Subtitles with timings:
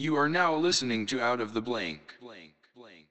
[0.00, 2.14] You are now listening to Out of the Blank.
[2.22, 3.04] Blank, blank.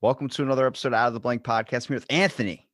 [0.00, 1.84] Welcome to another episode of Out of the Blank podcast.
[1.84, 2.69] I'm here with Anthony.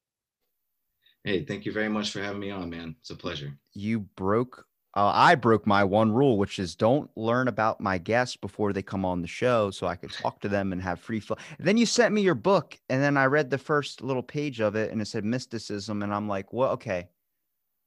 [1.27, 2.94] Hey, thank you very much for having me on, man.
[3.00, 3.53] It's a pleasure.
[3.72, 8.36] You broke, uh, I broke my one rule, which is don't learn about my guests
[8.36, 11.18] before they come on the show so I could talk to them and have free
[11.18, 11.36] flow.
[11.58, 14.76] Then you sent me your book, and then I read the first little page of
[14.76, 16.04] it and it said mysticism.
[16.04, 17.08] And I'm like, well, okay.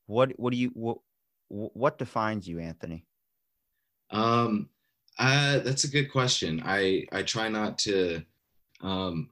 [0.08, 0.98] What, what do you, what,
[1.48, 3.06] what defines you, Anthony?
[4.12, 4.68] Um,
[5.18, 6.62] uh, that's a good question.
[6.66, 8.22] I, I try not to,
[8.82, 9.30] um,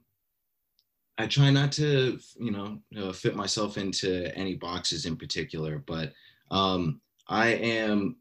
[1.18, 6.12] I try not to, you know, fit myself into any boxes in particular, but
[6.52, 8.16] um, I am.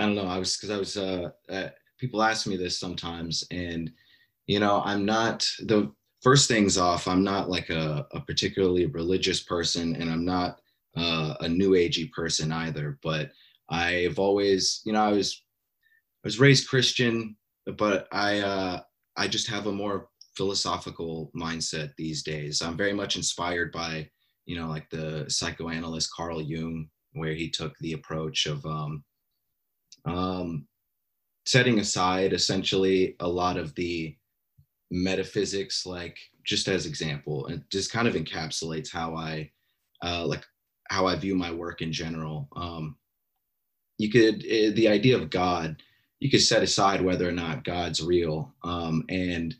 [0.00, 0.26] I don't know.
[0.26, 0.96] I was because I was.
[0.96, 3.92] Uh, uh, people ask me this sometimes, and
[4.48, 7.06] you know, I'm not the first things off.
[7.06, 10.58] I'm not like a, a particularly religious person, and I'm not
[10.96, 12.98] uh, a new agey person either.
[13.00, 13.30] But
[13.68, 15.40] I've always, you know, I was
[16.24, 17.36] I was raised Christian,
[17.76, 18.80] but I uh,
[19.16, 22.62] I just have a more philosophical mindset these days.
[22.62, 24.08] I'm very much inspired by,
[24.46, 29.04] you know, like the psychoanalyst Carl Jung, where he took the approach of um,
[30.04, 30.66] um,
[31.46, 34.16] setting aside essentially a lot of the
[34.90, 39.50] metaphysics, like just as example, and just kind of encapsulates how I
[40.02, 40.44] uh, like
[40.90, 42.48] how I view my work in general.
[42.56, 42.96] Um,
[43.98, 45.82] you could uh, the idea of God,
[46.20, 49.54] you could set aside whether or not God's real, um, and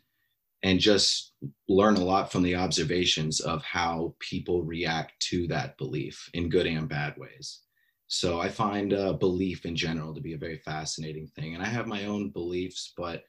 [0.65, 1.33] and just
[1.69, 6.65] learn a lot from the observations of how people react to that belief in good
[6.65, 7.59] and bad ways.
[8.07, 11.53] So I find uh, belief in general to be a very fascinating thing.
[11.53, 13.25] And I have my own beliefs, but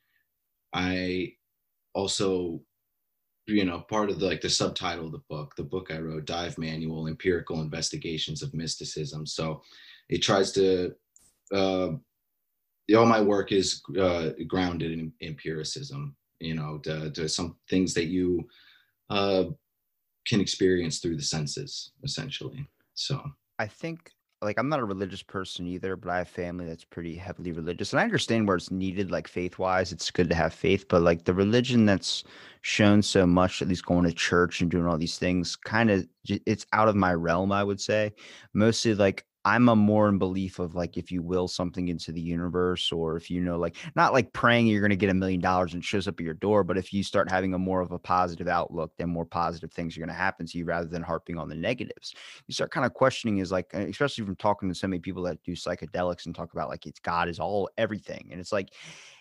[0.73, 1.35] I
[1.93, 2.63] also,
[3.47, 6.25] you know, part of the, like the subtitle of the book, the book I wrote,
[6.25, 9.27] Dive Manual, Empirical Investigations of Mysticism.
[9.27, 9.61] So
[10.09, 10.95] it tries to,
[11.53, 11.89] uh,
[12.97, 18.07] all my work is uh, grounded in empiricism you know to, to some things that
[18.07, 18.47] you
[19.11, 19.45] uh,
[20.27, 23.23] can experience through the senses essentially so.
[23.59, 24.11] I think
[24.43, 27.93] like i'm not a religious person either but i have family that's pretty heavily religious
[27.93, 31.01] and i understand where it's needed like faith wise it's good to have faith but
[31.01, 32.23] like the religion that's
[32.61, 36.07] shown so much at least going to church and doing all these things kind of
[36.29, 38.13] it's out of my realm i would say.
[38.55, 42.21] Mostly like I'm a more in belief of like if you will something into the
[42.21, 45.41] universe, or if you know, like not like praying you're going to get a million
[45.41, 47.93] dollars and shows up at your door, but if you start having a more of
[47.93, 51.01] a positive outlook, then more positive things are going to happen to you rather than
[51.01, 52.13] harping on the negatives.
[52.49, 55.23] You start kind of questioning is like, eh, especially from talking to so many people
[55.23, 58.71] that do psychedelics and talk about like it's God is all everything, and it's like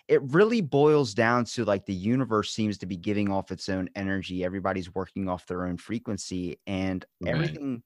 [0.08, 3.88] it really boils down to like the universe seems to be giving off its own
[3.94, 4.42] energy.
[4.42, 7.32] Everybody's working off their own frequency, and right.
[7.32, 7.84] everything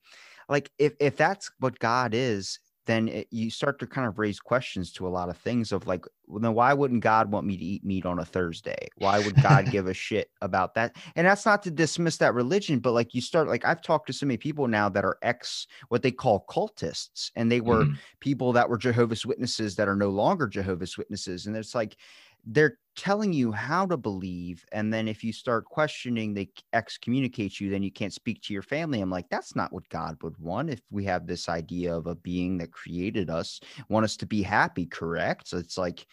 [0.51, 4.41] like if if that's what God is, then it, you start to kind of raise
[4.41, 7.57] questions to a lot of things of like, well, then why wouldn't God want me
[7.57, 8.89] to eat meat on a Thursday?
[8.97, 10.97] Why would God give a shit about that?
[11.15, 14.13] And that's not to dismiss that religion, but like you start, like I've talked to
[14.13, 17.95] so many people now that are ex what they call cultists, and they were mm-hmm.
[18.19, 21.97] people that were Jehovah's Witnesses that are no longer Jehovah's Witnesses, and it's like
[22.45, 27.71] they're telling you how to believe and then if you start questioning they excommunicate you
[27.71, 29.01] then you can't speak to your family.
[29.01, 32.17] I'm like that's not what god would want if we have this idea of a
[32.17, 35.49] being that created us want us to be happy correct?
[35.49, 36.07] So it's like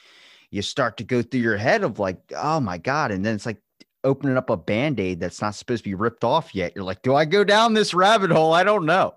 [0.52, 3.46] you start to go through your head of like oh my god and then it's
[3.46, 3.62] like
[4.04, 6.74] opening up a band-aid that's not supposed to be ripped off yet.
[6.76, 8.54] You're like do i go down this rabbit hole?
[8.54, 9.16] I don't know.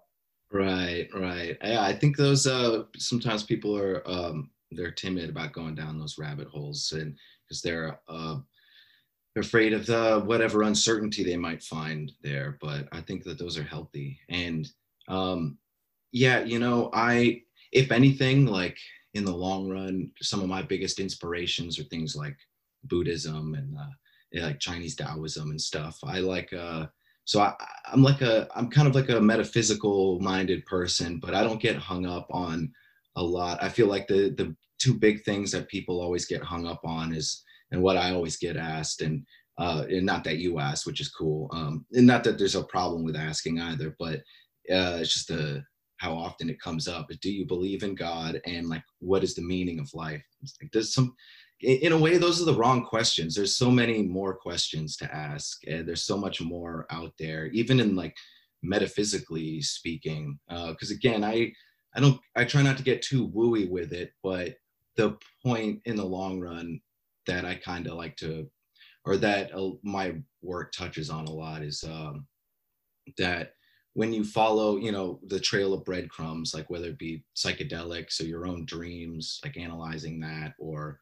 [0.50, 1.56] Right right.
[1.62, 6.18] Yeah i think those uh sometimes people are um they're timid about going down those
[6.18, 7.16] rabbit holes and
[7.46, 8.36] because they're uh,
[9.36, 13.64] afraid of the whatever uncertainty they might find there but i think that those are
[13.64, 14.18] healthy.
[14.28, 14.68] And
[15.08, 15.58] um,
[16.12, 17.42] yeah you know i
[17.72, 18.78] if anything like
[19.14, 22.36] in the long run some of my biggest inspirations are things like
[22.84, 25.98] buddhism and uh, like chinese taoism and stuff.
[26.04, 26.86] I like uh
[27.24, 27.54] so I,
[27.92, 31.76] i'm like a i'm kind of like a metaphysical minded person but i don't get
[31.76, 32.72] hung up on
[33.16, 33.62] a lot.
[33.62, 37.14] I feel like the the two big things that people always get hung up on
[37.14, 37.42] is
[37.72, 39.24] and what I always get asked and
[39.58, 41.48] uh, and not that you asked, which is cool.
[41.52, 44.16] Um, and not that there's a problem with asking either, but
[44.72, 45.62] uh, it's just the
[45.98, 47.08] how often it comes up.
[47.20, 50.24] Do you believe in God and like what is the meaning of life?
[50.62, 51.14] Like there's some
[51.60, 53.34] in, in a way, those are the wrong questions.
[53.34, 57.80] There's so many more questions to ask, and there's so much more out there, even
[57.80, 58.16] in like
[58.62, 60.38] metaphysically speaking.
[60.48, 61.52] Because uh, again, I
[61.94, 64.56] I don't I try not to get too wooey with it, but
[64.96, 66.80] the point in the long run
[67.26, 68.48] that I kind of like to,
[69.04, 72.26] or that uh, my work touches on a lot is um,
[73.18, 73.54] that
[73.94, 78.24] when you follow, you know, the trail of breadcrumbs, like whether it be psychedelics or
[78.24, 81.00] your own dreams, like analyzing that, or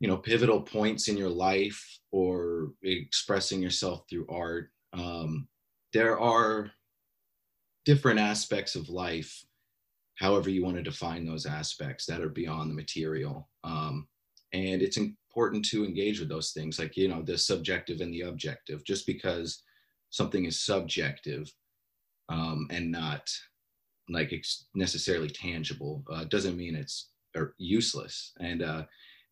[0.00, 4.70] you know, pivotal points in your life, or expressing yourself through art.
[4.92, 5.48] Um,
[5.92, 6.70] there are
[7.84, 9.44] different aspects of life
[10.18, 13.48] however you want to define those aspects that are beyond the material.
[13.62, 14.08] Um,
[14.52, 18.22] and it's important to engage with those things, like, you know, the subjective and the
[18.22, 18.84] objective.
[18.84, 19.62] Just because
[20.10, 21.52] something is subjective
[22.28, 23.30] um, and not
[24.10, 28.32] like it's necessarily tangible uh, doesn't mean it's er, useless.
[28.40, 28.84] And, uh,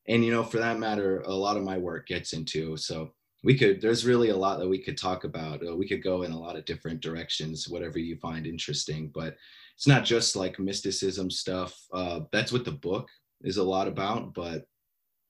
[0.06, 3.10] and, you know, for that matter, a lot of my work gets into, so
[3.42, 5.66] we could, there's really a lot that we could talk about.
[5.66, 9.36] Uh, we could go in a lot of different directions, whatever you find interesting, but
[9.76, 11.78] it's not just like mysticism stuff.
[11.92, 13.08] Uh, that's what the book
[13.42, 14.66] is a lot about, but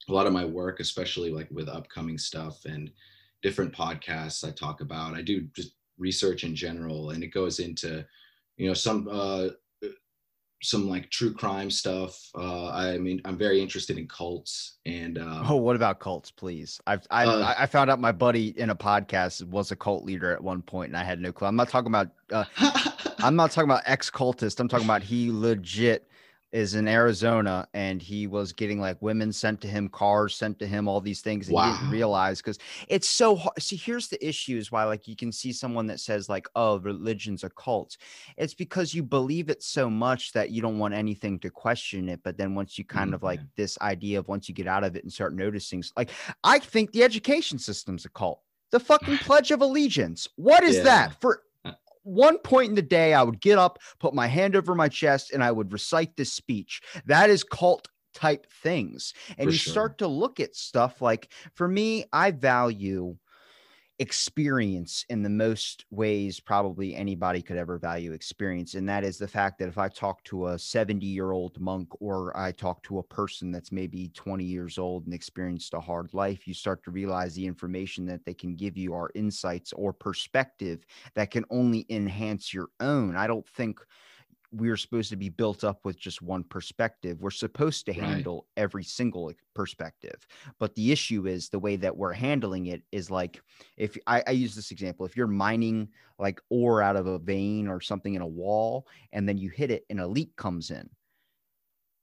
[0.09, 2.93] a lot of my work, especially like with upcoming stuff and
[3.43, 8.05] different podcasts I talk about, I do just research in general, and it goes into,
[8.57, 9.49] you know, some uh,
[10.63, 12.19] some like true crime stuff.
[12.35, 15.19] Uh, I mean, I'm very interested in cults and.
[15.19, 16.81] Uh, oh, what about cults, please?
[16.87, 20.33] I've I, uh, I found out my buddy in a podcast was a cult leader
[20.33, 21.49] at one point, and I had no clue.
[21.49, 22.11] I'm not talking about.
[22.31, 22.45] Uh,
[23.19, 24.61] I'm not talking about ex cultist.
[24.61, 26.09] I'm talking about he legit
[26.53, 30.67] is in Arizona and he was getting like women sent to him, cars sent to
[30.67, 31.49] him, all these things.
[31.49, 31.73] And wow.
[31.73, 32.59] he didn't realize because
[32.89, 33.61] it's so hard.
[33.61, 36.79] See, here's the issue is why like you can see someone that says, like, oh,
[36.79, 37.97] religion's a cult.
[38.37, 42.21] It's because you believe it so much that you don't want anything to question it.
[42.23, 43.15] But then once you kind mm-hmm.
[43.15, 46.11] of like this idea of once you get out of it and start noticing, like,
[46.45, 48.41] I think the education system's a cult.
[48.71, 50.29] The fucking Pledge of Allegiance.
[50.37, 50.83] What is yeah.
[50.85, 51.43] that for?
[52.07, 55.33] One point in the day, I would get up, put my hand over my chest,
[55.33, 56.81] and I would recite this speech.
[57.05, 59.13] That is cult type things.
[59.37, 59.73] And for you sure.
[59.73, 63.17] start to look at stuff like, for me, I value
[63.99, 69.27] experience in the most ways probably anybody could ever value experience and that is the
[69.27, 72.99] fact that if i talk to a 70 year old monk or i talk to
[72.99, 76.91] a person that's maybe 20 years old and experienced a hard life you start to
[76.91, 80.85] realize the information that they can give you are insights or perspective
[81.15, 83.17] that can only enhance your own.
[83.17, 83.81] I don't think
[84.57, 87.21] we're supposed to be built up with just one perspective.
[87.21, 88.63] We're supposed to handle right.
[88.63, 90.27] every single perspective.
[90.59, 93.41] But the issue is the way that we're handling it is like
[93.77, 95.89] if I, I, use this example, if you're mining
[96.19, 99.71] like ore out of a vein or something in a wall, and then you hit
[99.71, 100.89] it and a leak comes in,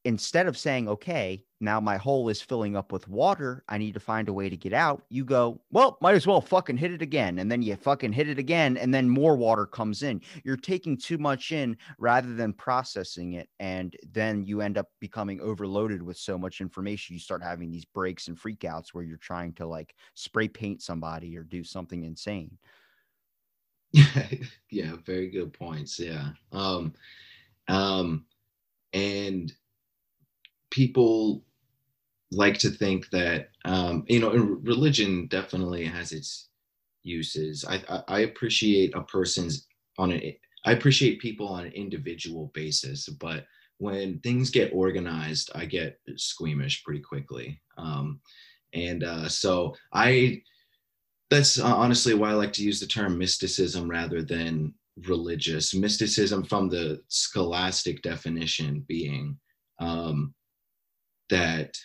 [0.05, 3.99] instead of saying, okay, now my hole is filling up with water, I need to
[3.99, 7.01] find a way to get out, you go, well, might as well fucking hit it
[7.01, 7.39] again.
[7.39, 10.21] And then you fucking hit it again, and then more water comes in.
[10.43, 13.47] You're taking too much in rather than processing it.
[13.59, 17.13] And then you end up becoming overloaded with so much information.
[17.13, 21.37] You start having these breaks and freakouts where you're trying to like spray paint somebody
[21.37, 22.57] or do something insane.
[24.69, 25.97] yeah, very good points.
[25.99, 26.29] Yeah.
[26.51, 26.93] Um,
[27.69, 28.25] um,
[28.91, 29.53] and
[30.73, 31.43] people
[32.31, 34.31] like to think that um, you know
[34.63, 36.49] religion definitely has its
[37.03, 37.63] uses.
[37.63, 39.67] I, I, I appreciate a person's
[39.99, 40.33] on an
[40.65, 43.45] i appreciate people on an individual basis but
[43.77, 47.61] when things get organized i get squeamish pretty quickly.
[47.77, 48.19] Um,
[48.73, 50.41] and uh, so i
[51.29, 54.73] that's uh, honestly why i like to use the term mysticism rather than
[55.07, 55.73] religious.
[55.73, 59.37] Mysticism from the scholastic definition being
[59.79, 60.33] um,
[61.29, 61.77] that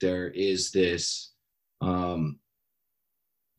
[0.00, 1.32] there is this
[1.80, 2.38] um,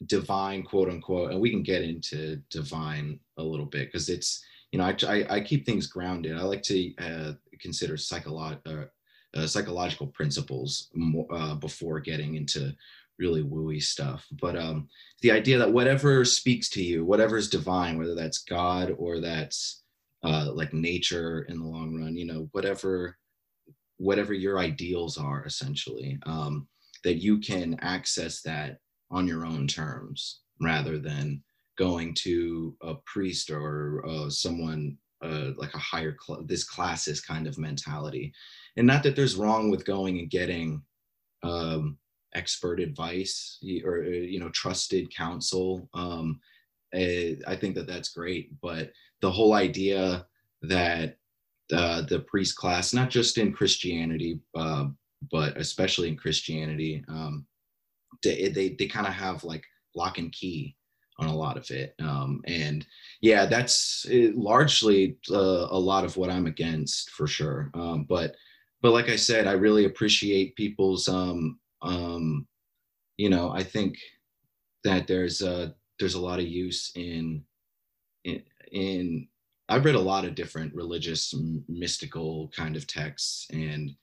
[0.05, 4.79] divine quote unquote and we can get into divine a little bit because it's you
[4.79, 6.37] know I, I, I, keep things grounded.
[6.37, 8.85] I like to uh, consider psycholo- uh,
[9.37, 12.73] uh, psychological principles more, uh, before getting into
[13.17, 14.25] really wooey stuff.
[14.39, 14.87] But um,
[15.21, 19.83] the idea that whatever speaks to you whatever is divine whether that's god or that's
[20.23, 23.17] uh, like nature in the long run you know whatever
[23.97, 26.67] whatever your ideals are essentially um,
[27.03, 28.79] that you can access that
[29.11, 31.41] on your own terms rather than
[31.77, 37.47] going to a priest or uh, someone uh, like a higher cl- this classist kind
[37.47, 38.33] of mentality.
[38.75, 40.81] And not that there's wrong with going and getting
[41.43, 41.97] um,
[42.35, 46.39] expert advice or uh, you know trusted counsel um,
[46.93, 48.49] eh, i think that that's great.
[48.61, 50.25] But the whole idea
[50.63, 51.17] that
[51.69, 54.85] the priest class, not just in Christianity, uh,
[55.31, 57.45] but especially in Christianity, um,
[58.23, 59.63] they they, they kind of have like
[59.95, 60.75] lock and key
[61.19, 61.95] on a lot of it.
[61.99, 62.85] Um, and
[63.21, 67.71] yeah, that's it, largely uh, a lot of what I'm against for sure.
[67.73, 68.35] Um, but
[68.81, 72.47] but like I said, I really appreciate people's um, um,
[73.17, 73.97] you know, I think
[74.83, 77.43] that there's a there's a lot of use in
[78.23, 79.27] in, in
[79.69, 81.33] I've read a lot of different religious
[81.67, 83.95] mystical kind of texts and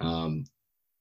[0.00, 0.44] um,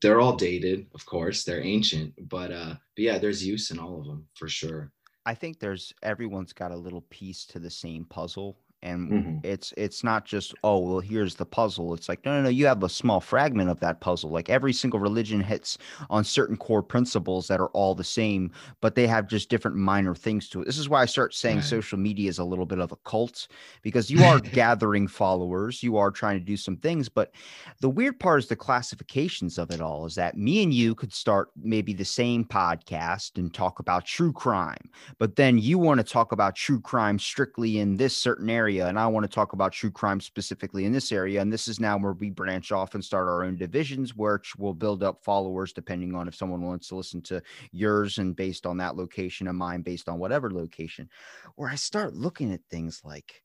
[0.01, 3.99] they're all dated, of course, they're ancient, but uh, but yeah, there's use in all
[3.99, 4.91] of them for sure.
[5.25, 9.39] I think there's everyone's got a little piece to the same puzzle and Mhm.
[9.43, 12.65] it's it's not just oh well here's the puzzle it's like no no no you
[12.65, 15.77] have a small fragment of that puzzle like every single religion hits
[16.09, 20.15] on certain core principles that are all the same but they have just different minor
[20.15, 21.63] things to it this is why i start saying Right.
[21.63, 23.47] social media is a little bit of a cult
[23.81, 27.31] because you are gathering followers you are trying to do some things but
[27.79, 31.13] the weird part is the classifications of it all is that me and you could
[31.13, 36.03] start maybe the same podcast and talk about true crime but then you want to
[36.03, 39.71] talk about true crime strictly in this certain area and i want to talk about
[39.71, 43.03] true crime specifically in this area and this is now where we branch off and
[43.03, 46.95] start our own divisions which will build up followers depending on if someone wants to
[46.95, 51.09] listen to yours and based on that location and mine based on whatever location.
[51.55, 53.41] Where i start looking at things like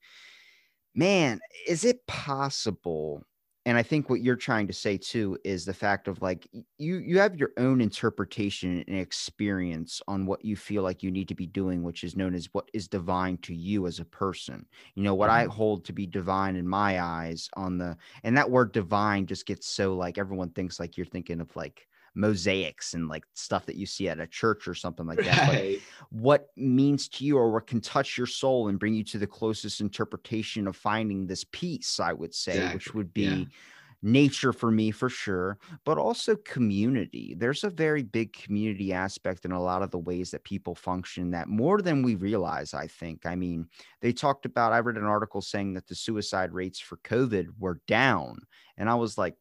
[0.95, 3.25] man is it possible
[3.69, 6.49] and i think what you're trying to say too is the fact of like
[6.79, 11.29] you you have your own interpretation and experience on what you feel like you need
[11.29, 14.65] to be doing which is known as what is divine to you as a person.
[14.95, 15.53] You know what i mm-hmm.
[15.53, 19.69] hold to be divine in my eyes on the and that word divine just gets
[19.69, 21.88] so like everyone thinks like you're thinking of like
[22.19, 25.83] mosaics and like stuff that you see at a church or something like that Right.
[26.11, 29.27] what means to you or what can touch your soul and bring you to the
[29.27, 33.45] closest interpretation of finding this peace i would say which would be yeah.
[34.03, 39.53] nature for me for sure but also community there's a very big community aspect in
[39.53, 43.27] a lot of the ways that people function that more than we realize i think
[43.27, 43.67] i mean
[44.01, 47.81] they talked about i read an article saying that the suicide rates for covid were
[47.89, 48.39] down
[48.77, 49.37] and i was like "Mm,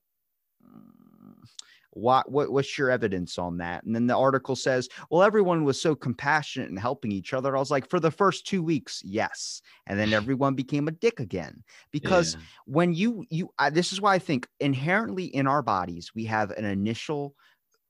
[1.97, 3.83] what, what what's your evidence on that?
[3.83, 7.55] And then the article says well everyone was so compassionate and helping each other.
[7.55, 9.61] I was like for the first two weeks yes.
[9.87, 11.63] And then everyone became a dick again.
[11.91, 12.41] Because Yeah.
[12.65, 16.51] when you you I, this is why i think inherently in our bodies we have
[16.51, 17.35] an initial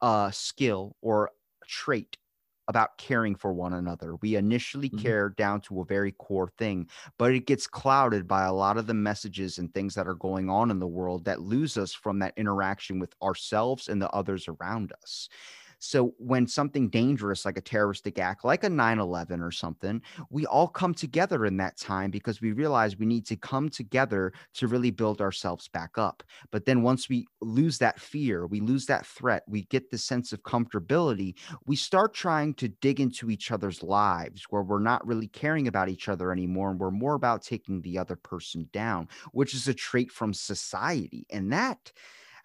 [0.01, 1.31] uh skill or
[1.67, 2.17] trait
[2.67, 5.07] about caring for one another we initially Mhm.
[5.07, 8.87] care down to a very core thing but it gets clouded by a lot of
[8.87, 12.19] the messages and things that are going on in the world that lose us from
[12.19, 15.29] that interaction with ourselves and the others around us
[15.79, 20.67] so when something dangerous like a terroristic act like a 9-11 or something we all
[20.67, 24.91] come together in that time because we realize we need to come together to really
[24.91, 26.23] build ourselves back up.
[26.51, 30.31] But then once we lose that fear, we lose that threat, we get the sense
[30.31, 35.27] of comfortability, we start trying to dig into each other's lives where we're not really
[35.27, 39.53] caring about each other anymore and we're more about taking the other person down, which
[39.53, 41.25] is a trait from society.
[41.29, 41.91] And that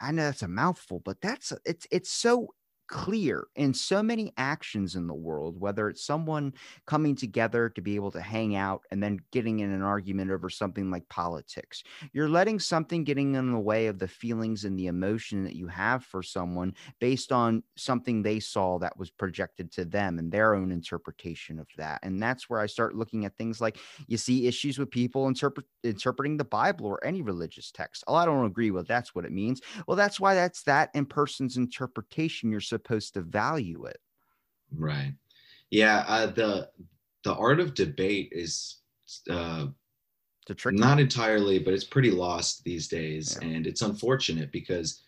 [0.00, 2.48] I know that's a mouthful, but that's it's it's so
[2.92, 6.52] clear in so many actions in the world, whether it's someone
[6.86, 10.50] coming together to be able to hang out and then getting in an argument over
[10.50, 11.82] something like politics.
[12.12, 15.68] You're letting something getting in the way of the feelings and the emotion that you
[15.68, 20.54] have for someone based on something they saw that was projected to them and their
[20.54, 21.98] own interpretation of that.
[22.02, 25.64] And that's where I start looking at things like you see issues with people interpret
[25.82, 28.04] interpreting the Bible or any religious text.
[28.06, 29.62] Oh, I don't agree with that's what it means.
[29.88, 32.50] Well, that's why that's that in person's interpretation.
[32.50, 32.81] You're supposed
[33.14, 34.00] to value it.
[34.74, 35.14] Right.
[35.70, 36.04] Yeah.
[36.06, 36.70] Uh, the
[37.24, 38.80] the art of debate is
[39.30, 39.66] uh,
[40.66, 43.48] not entirely, but it's pretty lost these days, Yeah.
[43.48, 45.02] and it's unfortunate because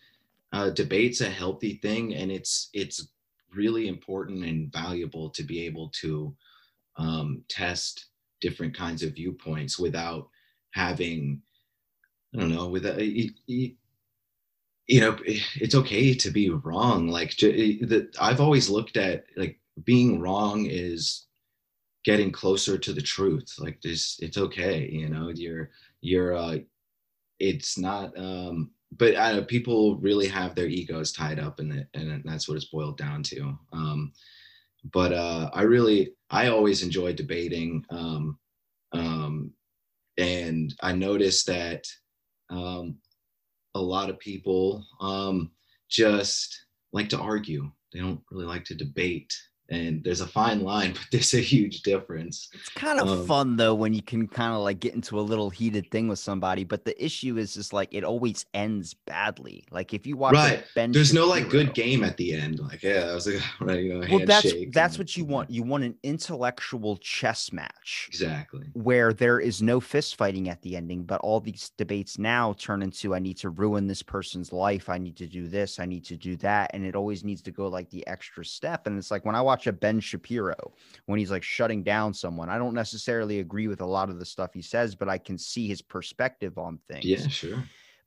[0.53, 3.09] uh, debate's a healthy thing, and it's it's
[3.53, 6.35] really important and valuable to be able to
[6.97, 8.07] um, test
[8.41, 10.29] different kinds of viewpoints without
[10.71, 11.41] having
[12.33, 13.75] I don't know without you, you,
[14.87, 19.59] you know it's okay to be wrong like j- the, I've always looked at like
[19.83, 21.25] being wrong is
[22.03, 26.57] getting closer to the truth like this it's okay you know you're you're uh
[27.39, 31.87] it's not um but I know people really have their egos tied up in it
[31.93, 34.13] and that's what it's boiled down to um
[34.93, 38.37] but uh I really I always enjoy debating um
[38.93, 39.51] um
[40.17, 41.87] and I noticed that
[42.51, 42.97] um
[43.75, 45.51] a lot of people um
[45.89, 47.69] just like to argue.
[47.93, 49.33] They don't really like to debate
[49.69, 53.55] and there's a fine line but there's a huge difference It's kind of Um, fun
[53.55, 56.63] though when you can kind of like get into a little heated thing with somebody,
[56.63, 59.63] but the issue is just like it always ends badly.
[59.71, 60.63] Like if you watch Right.
[60.75, 63.79] Ben there's no like good game at the end like yeah that was a right,
[63.83, 65.49] you know, Well, that's that's and- what you want.
[65.49, 70.75] You want an intellectual chess match exactly where there is no fist fighting at the
[70.75, 74.89] ending, but all these debates now turn into I need to ruin this person's life.
[74.89, 75.79] I need to do this.
[75.79, 76.71] I need to do that.
[76.73, 78.85] And it always needs to go like the extra step.
[78.87, 80.73] And it's like when I watch a Ben Shapiro,
[81.05, 84.25] when he's like shutting down someone, I don't necessarily agree with a lot of the
[84.25, 87.05] stuff he says, but I can see his perspective on things.
[87.05, 87.63] yeah sure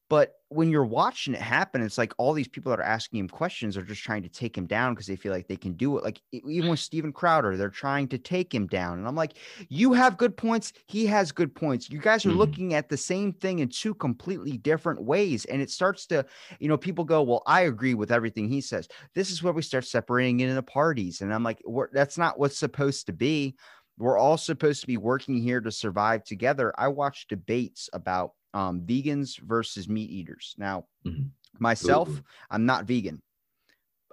[0.09, 3.29] But when you're watching it happen, it's like all these people that are asking him
[3.29, 5.99] questions are just trying to take him down because they feel like they can do
[5.99, 6.05] it.
[6.05, 8.99] Like even with Steven Crowder, they're trying to take him down.
[8.99, 9.37] And I'm like,
[9.69, 10.73] you have good points.
[10.87, 11.91] He has good points.
[11.91, 12.33] You guys are Mhm.
[12.33, 15.45] looking at the same thing in two completely different ways.
[15.45, 16.25] And it starts to,
[16.59, 18.88] you know, people go, well, I agree with everything he says.
[19.15, 21.21] This is where we start separating into parties.
[21.21, 21.61] And I'm like,
[21.93, 23.57] that's not what's supposed to be.
[23.99, 26.73] We're all supposed to be working here to survive together.
[26.79, 30.55] I watch debates about um, vegans versus meat eaters.
[30.59, 31.33] Now, Mhm.
[31.59, 32.25] myself, Ooh.
[32.50, 33.23] I'm not vegan.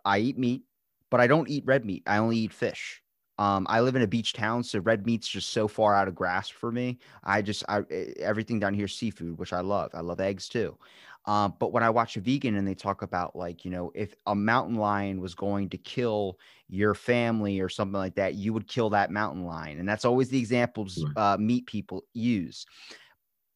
[0.04, 0.64] I eat meat,
[1.10, 2.04] but I don't eat red meat.
[2.08, 3.02] I only eat fish.
[3.38, 6.16] Um, I live in a beach town, so red meat's just so far out of
[6.16, 7.00] grasp for me.
[7.24, 7.82] I just, I
[8.20, 9.92] everything down here is seafood, which I love.
[9.94, 10.78] I love eggs too.
[11.26, 14.16] Um, but when I watch a vegan and they talk about like, you know, if
[14.28, 16.40] a mountain lion was going to kill
[16.70, 20.30] your family or something like that, you would kill that mountain lion, and that's always
[20.30, 22.66] the examples uh, meat people use.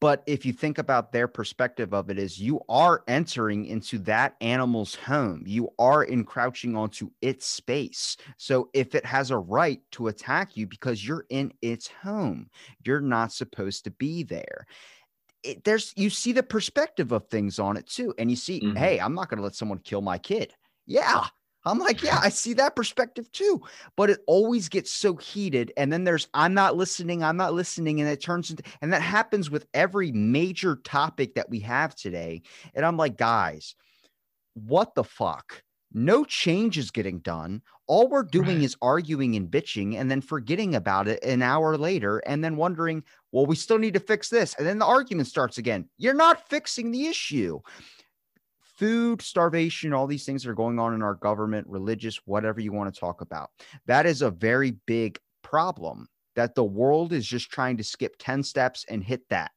[0.01, 4.38] But if you think about their perspective of it, is you are entering into that
[4.39, 5.44] animal's home.
[5.46, 8.15] You are encroaching onto its space.
[8.38, 12.50] So if it has a right to attack you because you're in its home,
[12.86, 14.65] you're not supposed to be there.
[15.44, 18.75] It, there's you see the perspective of things on it too, and you see, Mhm.
[18.75, 20.53] hey, I'm not going to let someone kill my kid.
[20.86, 21.27] Yeah,
[21.66, 23.62] I'm like, yeah, I see that perspective too.
[23.96, 25.74] But it always gets so heated.
[25.78, 28.00] And then there's, I'm not listening, I'm not listening.
[28.00, 32.42] And it turns into, and that happens with every major topic that we have today.
[32.74, 33.75] And I'm like, guys,
[34.54, 35.63] what the fuck?
[35.92, 37.63] No change is getting done.
[37.88, 38.63] All we're doing Right.
[38.63, 43.04] is arguing and bitching and then forgetting about it an hour later and then wondering,
[43.32, 44.54] well, we still need to fix this.
[44.56, 45.89] And then the argument starts again.
[45.98, 47.60] You're not fixing the issue
[48.80, 52.72] food, starvation, all these things that are going on in our government, religious, whatever you
[52.72, 53.52] want to talk about.
[53.86, 58.44] That is a very big problem that the world is just trying to skip 10
[58.44, 59.52] steps and hit that.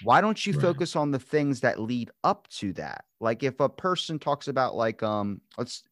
[0.00, 0.60] Why don't you Right.
[0.60, 3.04] focus on the things that lead up to that?
[3.20, 5.84] Like if a person talks about like um let's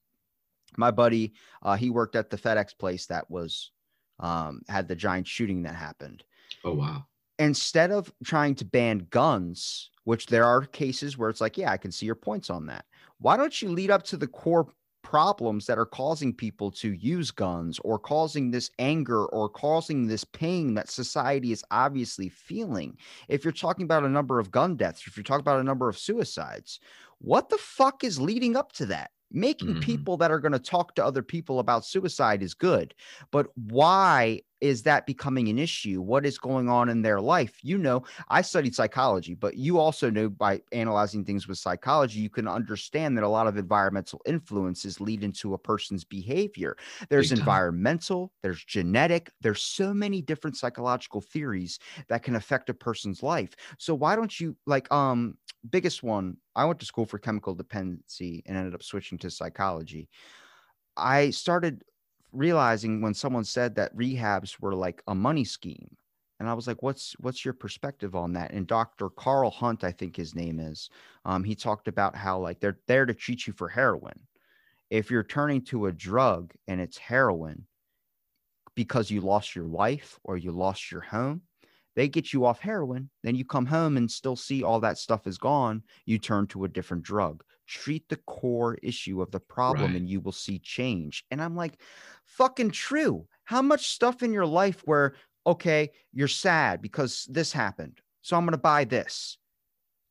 [0.77, 3.73] my buddy uh he worked at the FedEx place that was
[4.21, 6.25] um had the giant shooting that happened
[6.65, 7.07] oh wow
[7.43, 11.77] instead of trying to ban guns, which there are cases where it's like, yeah, I
[11.77, 12.87] can see your points on that.
[13.19, 14.69] Why don't you lead up to the core
[15.03, 20.25] problems that are causing people to use guns or causing this anger or causing this
[20.25, 22.97] pain that society is obviously feeling?
[23.29, 25.89] If you're talking about a number of gun deaths, if you're talking about a number
[25.89, 26.81] of suicides,
[27.19, 29.11] what the fuck is leading up to that?
[29.31, 29.77] Making Mhm.
[29.77, 32.95] people that are going to talk to other people about suicide is good,
[33.31, 36.01] but why is that becoming an issue?
[36.01, 37.59] What is going on in their life?
[37.63, 42.31] You know, I studied psychology, but you also know by analyzing things with psychology, you
[42.31, 46.77] can understand that a lot of environmental influences lead into a person's behavior.
[47.11, 47.63] There's Big time.
[47.63, 53.55] environmental, there's genetic, there's so many different psychological theories that can affect a person's life.
[53.79, 55.39] So why don't you like um
[55.71, 60.09] biggest one, I went to school for chemical dependency and ended up switching to psychology.
[60.97, 61.85] I started
[62.33, 65.97] realizing when someone said that rehabs were like a money scheme.
[66.41, 68.53] And i was like what's what's your perspective on that?
[68.53, 70.91] And dr carl hunt i think his name is
[71.25, 74.19] um, he talked about how like they're there to treat you for heroin.
[74.91, 77.67] If you're turning to a drug and it's heroin
[78.75, 81.43] because you lost your wife or you lost your home
[81.95, 85.27] they get you off heroin then you come home and still see all that stuff
[85.27, 87.43] is gone you turn to a different drug
[87.73, 89.97] treat the core issue of the problem Right.
[89.97, 91.25] and you will see change.
[91.31, 91.81] And i'm like
[92.27, 93.27] fucking true.
[93.45, 95.15] How much stuff in your life where
[95.47, 99.39] okay you're sad because this happened so i'm going to buy this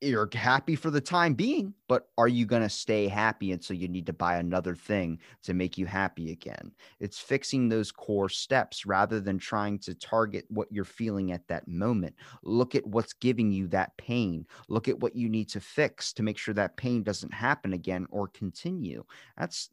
[0.01, 3.87] you're happy for the time being, but are you going to stay happy until you
[3.87, 6.71] need to buy another thing to make you happy again?
[6.99, 11.67] It's fixing those core steps rather than trying to target what you're feeling at that
[11.67, 12.15] moment.
[12.43, 14.47] Look at what's giving you that pain.
[14.67, 18.07] Look at what you need to fix to make sure that pain doesn't happen again
[18.09, 19.03] or continue.
[19.37, 19.69] That's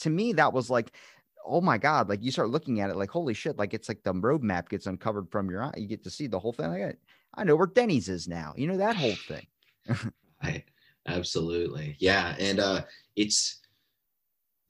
[0.00, 0.92] to me, that was like,
[1.46, 4.02] oh my God, like you start looking at it like, holy shit, like it's like
[4.02, 5.74] the roadmap gets uncovered from your eye.
[5.76, 6.70] You get to see the whole thing.
[6.70, 6.98] Like,
[7.36, 8.54] I know where Denny's is now.
[8.56, 9.46] You know that whole thing.
[10.42, 10.64] I
[11.06, 12.82] absolutely yeah, and uh,
[13.16, 13.60] it's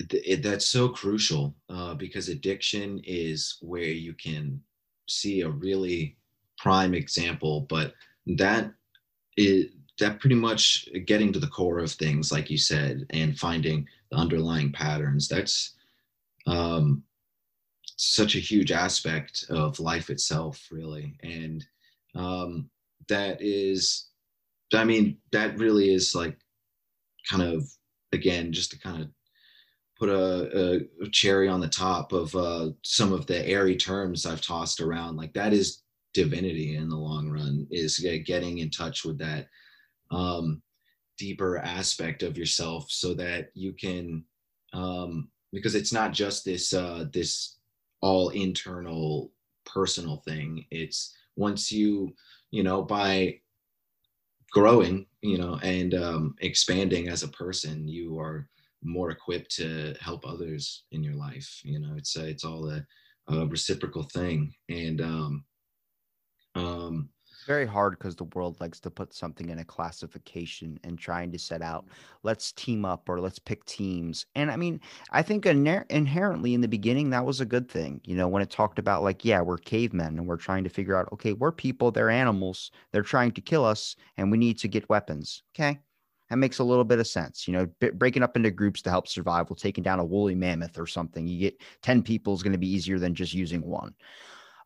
[0.01, 4.61] it, that's so crucial uh, because addiction is where you can
[5.09, 6.17] see a really
[6.59, 7.93] prime example but
[8.27, 8.73] that
[9.37, 9.67] is
[9.99, 14.17] that pretty much getting to the core of things like you said and finding the
[14.17, 15.75] underlying patterns that's
[16.47, 17.03] um,
[17.97, 21.67] such a huge aspect of life itself really and
[22.15, 22.69] um,
[23.09, 24.09] that is
[24.73, 26.37] i mean that really is like
[27.29, 27.65] kind of
[28.13, 29.09] again just to kind of
[29.99, 34.41] put a, a, cherry on the top of uh, some of the airy terms I've
[34.41, 35.17] tossed around.
[35.17, 37.67] Like that is divinity in the long run.
[37.71, 39.49] Is getting in touch with that
[40.11, 40.63] um,
[41.17, 44.25] deeper aspect of yourself, so that you can,
[44.73, 47.59] um, because it's not just this uh, this
[48.01, 49.33] all internal
[49.65, 50.65] personal thing.
[50.71, 52.15] It's once you
[52.51, 53.35] you know by
[54.53, 58.49] growing you know and um, expanding as a person you are
[58.83, 62.85] more equipped to help others in your life you know it's a, it's all a,
[63.29, 64.55] a reciprocal thing.
[64.69, 65.45] And um
[66.55, 67.09] um
[67.45, 71.39] very hard because the world likes to put something in a classification and trying to
[71.39, 71.87] set out
[72.23, 74.81] let's team up or let's pick teams and i mean
[75.11, 78.43] i think iner- inherently in the beginning that was a good thing you know when
[78.43, 81.53] it talked about like yeah we're cavemen and we're trying to figure out okay we're
[81.53, 85.79] people they're animals they're trying to kill us and we need to get weapons okay
[86.31, 87.47] that makes a little bit of sense.
[87.47, 90.79] You know, b- breaking up into groups to help survival, taking down a woolly mammoth
[90.79, 93.95] or something, you get 10 people is going to be easier than just using one.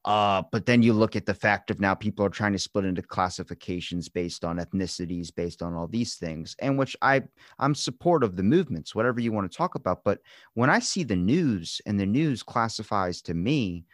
[0.09, 2.87] Uh, but then you look at the fact of now people are trying to split
[2.87, 7.23] into classifications based on ethnicities, based on all these things, and which I
[7.59, 10.05] I'm supportive of the movements, whatever you want to talk about.
[10.05, 10.21] But
[10.55, 13.85] when I see the news and the news classifies to me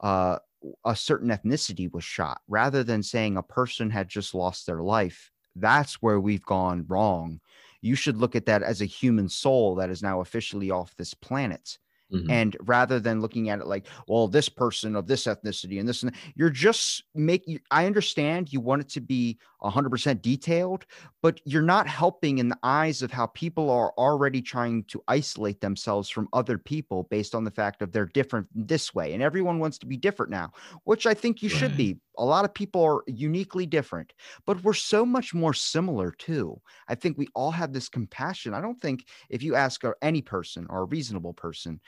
[0.00, 0.38] uh,
[0.84, 5.30] a certain ethnicity was shot, rather than saying a person had just lost their life
[5.56, 7.40] that's where we've gone wrong.
[7.80, 11.14] You should look at that as a human soul that is now officially off this
[11.14, 11.78] planet.
[12.12, 12.30] Mm-hmm.
[12.30, 16.02] And rather than looking at it like, well, this person of this ethnicity and this,
[16.02, 20.86] and you're just making, I understand you want it to be 100% detailed,
[21.22, 25.60] but you're not helping in the eyes of how people are already trying to isolate
[25.60, 29.12] themselves from other people based on the fact of they're different this way.
[29.12, 30.52] And everyone wants to be different now,
[30.84, 31.58] which I think you right.
[31.58, 31.98] should be.
[32.20, 34.12] A lot of people are uniquely different,
[34.46, 36.60] but we're so much more similar too.
[36.88, 38.54] I think we all have this compassion.
[38.54, 41.80] I don't think if you ask uh, any person or a reasonable person,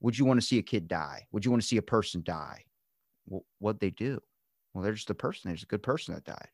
[0.00, 1.26] would you want to see a kid die?
[1.32, 2.64] Would you want to see a person die?
[3.58, 4.20] What'd they do?
[4.72, 5.50] Well, they're just a person.
[5.50, 6.48] There's a good person that died.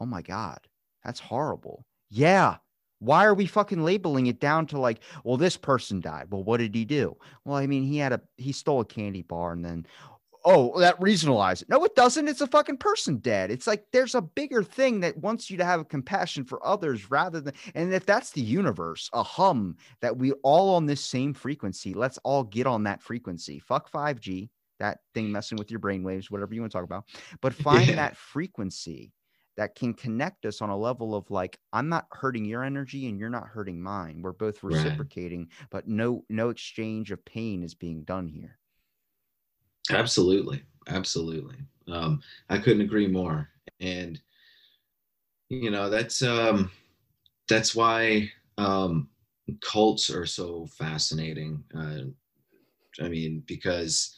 [0.00, 0.58] Oh my God,
[1.04, 1.84] that's horrible.
[2.10, 2.56] Yeah.
[3.00, 6.28] Why are we fucking labeling it down to like, well, this person died.
[6.30, 7.16] Well, what did he do?
[7.44, 9.86] Well, I mean, he had a he stole a candy bar and then
[10.44, 11.68] oh, that regionalized it.
[11.68, 12.28] No, it doesn't.
[12.28, 13.50] It's a fucking person dead.
[13.50, 17.10] It's like there's a bigger thing that wants you to have a compassion for others
[17.10, 21.32] rather than, and if that's the universe, a hum that we all on this same
[21.32, 23.58] frequency, let's all get on that frequency.
[23.58, 24.48] Fuck 5G,
[24.80, 27.04] that thing messing with your brainwaves, whatever you want to talk about,
[27.40, 27.96] but find yeah.
[27.96, 29.12] that frequency
[29.56, 33.20] that can connect us on a level of like i'm not hurting your energy and
[33.20, 35.68] you're not hurting mine we're both reciprocating right.
[35.70, 38.58] but no no exchange of pain is being done here
[39.90, 41.56] Absolutely, absolutely.
[41.88, 43.48] Um, I couldn't agree more.
[43.80, 44.20] And
[45.48, 46.70] you know that's um,
[47.48, 49.08] that's why um,
[49.62, 51.64] cults are so fascinating.
[51.76, 52.02] Uh,
[53.02, 54.16] I mean, because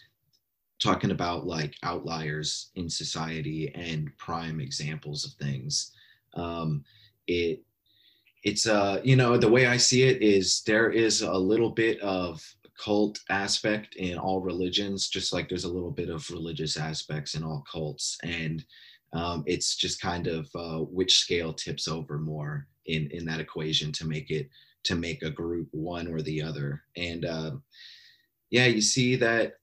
[0.83, 5.93] talking about like outliers in society and prime examples of things,
[6.35, 6.85] um,
[7.27, 7.63] it
[8.45, 12.01] it's uh you know the way I see it is there is a little bit
[12.01, 12.43] of
[12.83, 17.43] cult aspect in all religions, just like there's a little bit of religious aspects in
[17.43, 18.19] all cults.
[18.23, 18.65] And
[19.12, 23.93] um, it's just kind of uh, which scale tips over more in in that equation
[23.93, 24.49] to make it
[24.85, 26.83] to make a group one or the other.
[26.97, 27.53] And uh,
[28.51, 29.55] yeah, you see that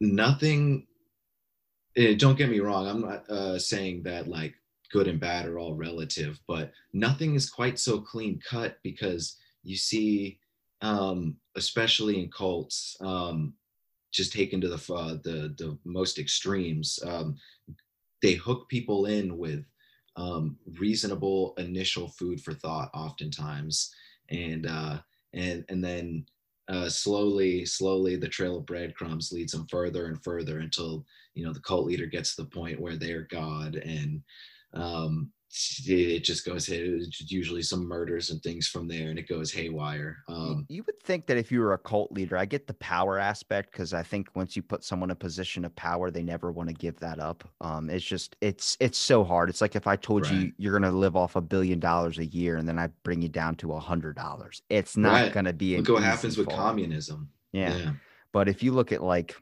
[0.00, 0.86] nothing.
[1.96, 2.86] Eh, don't get me wrong.
[2.86, 4.54] I'm not uh, saying that like
[4.92, 9.76] good and bad are all relative, but nothing is quite so clean cut because you
[9.76, 10.39] see
[10.82, 13.54] um, especially in cults, um,
[14.12, 16.98] just taken to the uh, the the most extremes.
[17.06, 17.36] Um,
[18.22, 19.64] they hook people in with
[20.16, 23.94] um, reasonable initial food for thought, oftentimes,
[24.30, 24.98] and uh,
[25.32, 26.26] and and then
[26.68, 31.52] uh, slowly, slowly, the trail of breadcrumbs leads them further and further until you know
[31.52, 34.22] the cult leader gets to the point where they're God, and
[34.74, 35.30] um,
[35.86, 40.18] it just goes it's usually some murders and things from there and it goes haywire
[40.28, 43.18] um you would think that if you were a cult leader i get the power
[43.18, 46.52] aspect because i think once you put someone in a position of power they never
[46.52, 49.88] want to give that up um it's just it's it's so hard it's like if
[49.88, 50.32] i told Right.
[50.32, 53.20] you you're going to live off a billion dollars a year and then i bring
[53.20, 55.32] you down to a hundred dollars it's not Right.
[55.32, 56.56] going to be look what happens with fall.
[56.56, 57.92] communism yeah.
[58.32, 59.34] But if you look at like,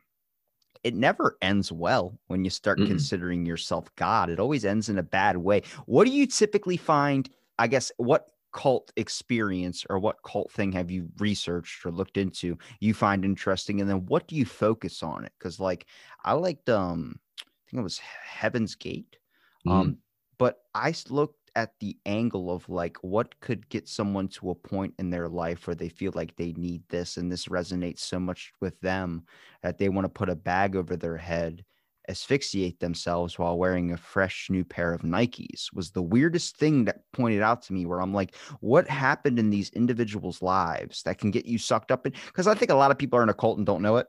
[0.85, 2.87] it never ends well when you start Mm-mm.
[2.87, 4.31] considering yourself God.
[4.31, 5.63] It always ends in a bad way.
[5.87, 7.29] What do you typically find?
[7.59, 12.57] I guess what cult experience or what cult thing have you researched or looked into
[12.81, 13.81] you find interesting?
[13.81, 15.33] And then what do you focus on it?
[15.39, 15.87] Because like
[16.25, 19.19] I liked um I think it was Heaven's Gate.
[19.65, 19.73] Mhm.
[19.73, 19.99] Um,
[20.39, 24.95] but i looked at the angle of like what could get someone to a point
[24.99, 28.53] in their life where they feel like they need this, and this resonates so much
[28.61, 29.25] with them
[29.63, 31.65] that they want to put a bag over their head,
[32.09, 37.03] asphyxiate themselves while wearing a fresh new pair of Nikes was the weirdest thing that
[37.13, 41.31] pointed out to me where I'm like, what happened in these individuals' lives that can
[41.31, 42.15] get you sucked up in?
[42.27, 44.07] Because I think a lot of people are in a cult and don't know it,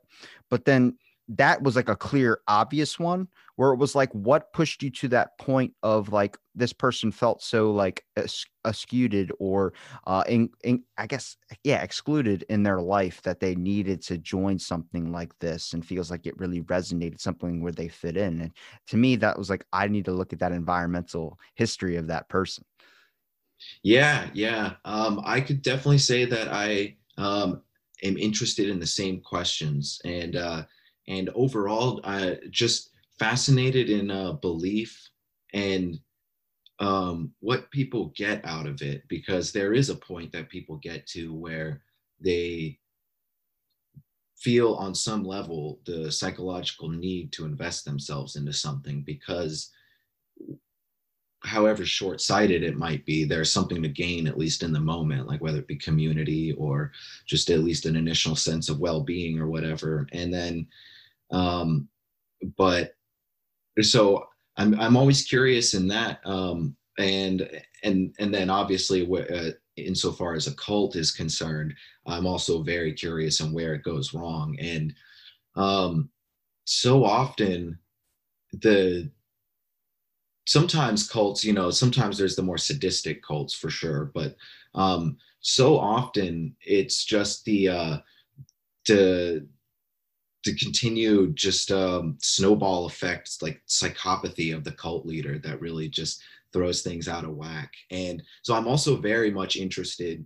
[0.50, 0.98] but then
[1.30, 5.08] that was like a clear, obvious one where it was like, what pushed you to
[5.10, 9.74] that point of like this person felt so like es- eschewed or
[10.08, 14.58] uh, in, in, I guess, yeah, excluded in their life that they needed to join
[14.58, 18.42] something like this and feels like it really resonated, something where they fit in.
[18.42, 18.52] And
[18.88, 22.28] to me, that was like, I need to look at that environmental history of that
[22.28, 22.66] person.
[23.84, 24.76] Yeah, yeah.
[24.86, 27.62] Um, I could definitely say that I um,
[28.04, 30.64] am interested in the same questions, and uh,
[31.10, 35.10] and overall, uh, just fascinated in uh, belief
[35.54, 36.00] and
[36.80, 41.06] um, what people get out of it, because there is a point that people get
[41.08, 41.82] to where
[42.22, 42.78] they
[44.38, 49.70] feel on some level the psychological need to invest themselves into something because
[51.44, 55.42] however short-sighted it might be there's something to gain at least in the moment like
[55.42, 56.92] whether it be community or
[57.26, 60.08] just at least an initial sense of well-being or whatever.
[60.14, 60.68] And then
[61.32, 61.88] um
[62.58, 62.94] but
[63.82, 64.26] so
[64.58, 67.50] i'm i'm always curious in that um and
[67.84, 71.74] and and then obviously uh, insofar as a cult is concerned
[72.08, 74.58] i'm also very curious on where it goes wrong.
[74.60, 74.94] And
[75.56, 76.10] um
[76.66, 77.80] so often
[78.54, 79.10] the
[80.46, 84.36] sometimes cults you know sometimes there's the more sadistic cults for sure but
[84.76, 87.98] um so often it's just the uh
[88.86, 89.48] to
[90.44, 96.22] to continue just um snowball effect, like psychopathy of the cult leader that really just
[96.52, 97.72] throws things out of whack.
[97.92, 100.26] And so i'm also very much interested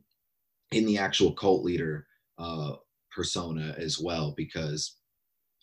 [0.72, 2.74] in the actual cult leader uh
[3.12, 4.96] persona as well because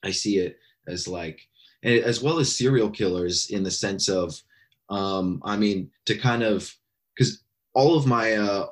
[0.04, 1.40] i see it as like
[1.82, 4.40] as well as serial killers in the sense of
[4.88, 6.72] um i mean to kind of
[7.16, 7.42] because
[7.74, 8.66] all of my uh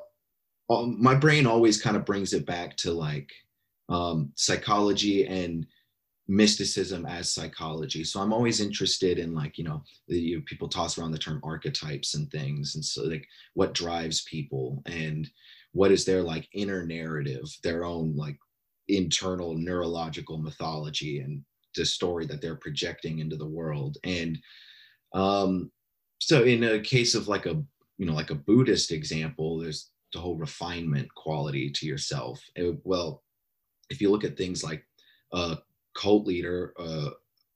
[0.69, 3.31] all, my brain always kind of brings it back to like
[3.89, 5.65] um psychology and
[6.27, 8.03] mysticism as psychology.
[8.03, 11.39] So i'm always interested in like you know the, you, people toss around the term
[11.43, 13.25] archetypes and things and so like
[13.55, 15.29] what drives people and
[15.71, 18.37] what is their like inner narrative their own like
[18.87, 21.43] internal neurological mythology and
[21.75, 23.97] the story that they're projecting into the world.
[24.03, 24.37] And
[25.13, 25.71] um
[26.19, 27.61] so in a case of like a
[27.97, 32.41] you know like a buddhist example there's the whole refinement quality to yourself.
[32.55, 33.23] It- well
[33.89, 34.85] if you look at things like
[35.33, 35.57] a
[35.95, 37.09] cult leader uh,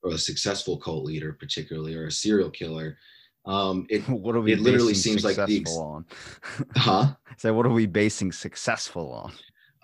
[0.04, 2.98] or a successful cult leader particularly or a serial killer
[3.46, 6.06] um it what are we It literally seems like the ex- on?
[6.76, 9.12] huh so what are we basing successful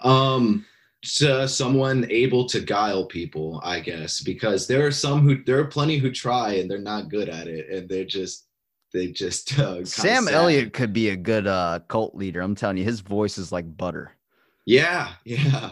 [0.04, 0.10] on?
[0.10, 0.66] um
[1.04, 5.66] so someone able to guile people i guess because there are some who there are
[5.66, 8.46] plenty who try and they're not good at it and they're just
[8.92, 10.28] they just uh, Sam.
[10.28, 12.42] Elliott could be a good uh, cult leader.
[12.42, 14.14] I'm telling you, his voice is like butter.
[14.66, 15.72] yeah yeah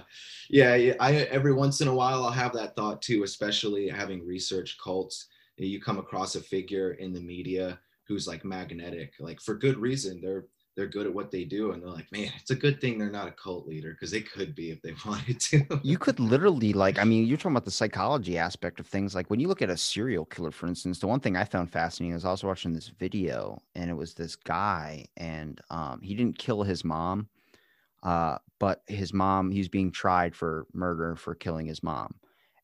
[0.50, 4.82] yeah i every once in a while i'll have that thought too especially having researched
[4.82, 9.78] cults you come across a figure in the media who's like magnetic like for good
[9.78, 10.46] reason they're
[10.76, 13.10] they're good at what they do and they're like man it's a good thing they're
[13.10, 16.72] not a cult leader because they could be if they wanted to You could literally
[16.72, 19.16] like, I mean, you're talking about the psychology aspect of things.
[19.16, 21.72] Like when you look at a serial killer, for instance, the one thing I found
[21.72, 26.14] fascinating is I was watching this video and it was this guy and um, he
[26.14, 27.28] didn't kill his mom,
[28.04, 32.16] uh, but his mom, he's being tried for murder for killing his mom.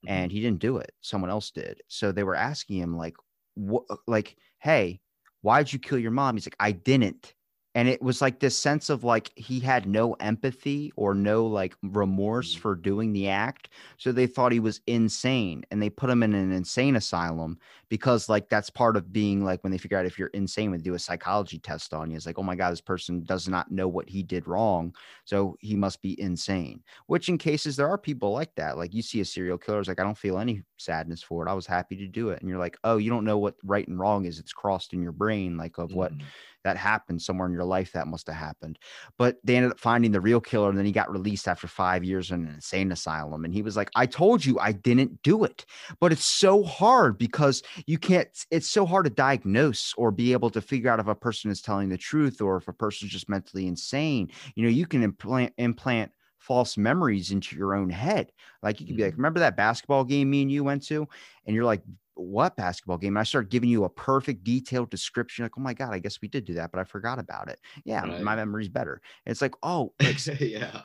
[0.05, 0.91] and he didn't do it.
[1.01, 1.81] Someone else did.
[1.87, 3.15] So they were asking him like,
[3.55, 4.99] what, like, hey,
[5.41, 6.35] why'd you kill your mom?
[6.35, 7.33] He's like, I didn't.
[7.75, 11.75] And it was like this sense of like he had no empathy or no like
[11.81, 12.59] remorse Mhm.
[12.59, 16.33] for doing the act so they thought he was insane and they put him in
[16.33, 17.57] an insane asylum
[17.89, 20.79] because like that's part of being like when they figure out if you're insane when
[20.79, 23.47] they do a psychology test on you it's like oh my god this person does
[23.47, 24.93] not know what he did wrong
[25.25, 29.01] so he must be insane which in cases there are people like that like you
[29.01, 31.65] see a serial killer it's like i don't feel any sadness for it i was
[31.65, 34.25] happy to do it and you're like oh you don't know what right and wrong
[34.25, 36.31] is it's crossed in your brain like of what Mhm.
[36.63, 38.79] that happened somewhere in your life that must have happened.
[39.17, 42.03] But they ended up finding the real killer and then he got released after five
[42.03, 43.43] years in an insane asylum.
[43.43, 45.65] And he was like, I told you I didn't do it.
[45.99, 50.49] But it's so hard because you can't, it's so hard to diagnose or be able
[50.51, 53.29] to figure out if a person is telling the truth or if a person's just
[53.29, 54.31] mentally insane.
[54.55, 56.11] You know, you can implant, implant
[56.43, 58.31] false memories into your own head.
[58.61, 59.17] Like you could be like, Mhm.
[59.17, 61.07] remember that basketball game me and you went to?
[61.45, 61.81] And you're like,
[62.15, 63.13] what basketball game?
[63.13, 65.43] And I start giving you a perfect detailed description.
[65.45, 67.59] Like, oh my God, I guess we did do that, but I forgot about it.
[67.85, 68.21] Yeah, Right.
[68.21, 69.01] my memory's better.
[69.25, 70.81] It's like, oh, like, yeah.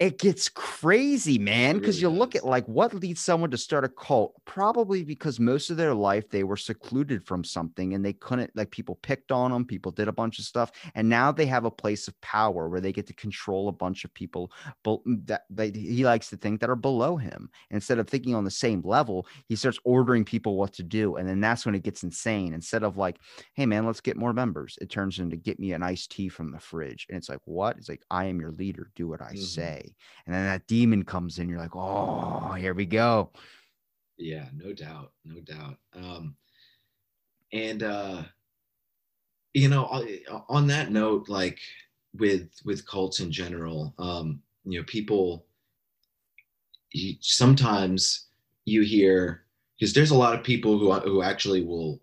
[0.00, 1.76] It gets crazy, man.
[1.76, 5.38] Because really you look at like what leads someone to start a cult, probably because
[5.38, 9.30] most of their life they were secluded from something and they couldn't, like, people picked
[9.30, 12.20] on them, people did a bunch of stuff, and now they have a place of
[12.22, 14.50] power where they get to control a bunch of people
[14.82, 17.48] but that they, he likes to think that are below him.
[17.70, 21.14] Instead of thinking on the same level, he starts ordering people what to do.
[21.16, 22.52] And then that's when it gets insane.
[22.52, 23.18] Instead of like,
[23.54, 26.50] hey, man, let's get more members, it turns into get me an iced tea from
[26.50, 27.06] the fridge.
[27.08, 27.76] And it's like, what?
[27.78, 28.90] It's like, I am your leader.
[28.96, 29.74] Do what I Mhm.
[29.74, 29.83] say.
[30.26, 31.48] And then that demon comes in.
[31.48, 33.30] You're like, oh, here we go.
[34.16, 35.76] Yeah, no doubt, no doubt.
[35.94, 36.36] Um,
[37.52, 38.22] and uh,
[39.52, 39.84] you know,
[40.48, 41.58] on- that note, like
[42.16, 45.46] with with cults in general, um, you know, people
[46.92, 48.28] you, sometimes
[48.64, 49.44] you hear
[49.78, 52.00] because there's a lot of people who who actually will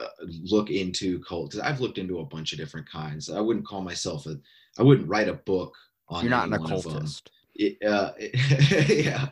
[0.00, 0.06] uh,
[0.44, 1.58] look into cults.
[1.58, 3.28] I've looked into a bunch of different kinds.
[3.30, 4.36] I wouldn't call myself a.
[4.78, 5.74] I wouldn't write a book.
[6.10, 7.30] You're not an any one of occultist.
[7.54, 8.12] it, uh,
[8.88, 9.28] yeah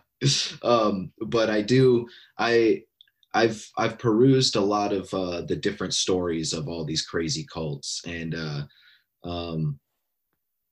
[0.63, 2.07] um but i do
[2.39, 2.83] i
[3.35, 8.03] i've i've perused a lot of uh the different stories of all these crazy cults
[8.07, 8.63] and uh
[9.29, 9.79] um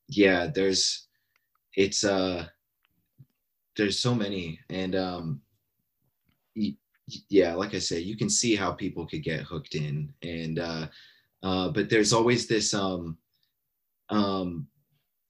[0.08, 1.08] yeah there's
[1.76, 2.46] it's uh
[3.76, 5.40] there's so many and um
[6.56, 6.76] y-
[7.28, 10.86] yeah like i say you can see how people could get hooked in and uh
[11.42, 13.18] uh but there's always this um
[14.08, 14.66] um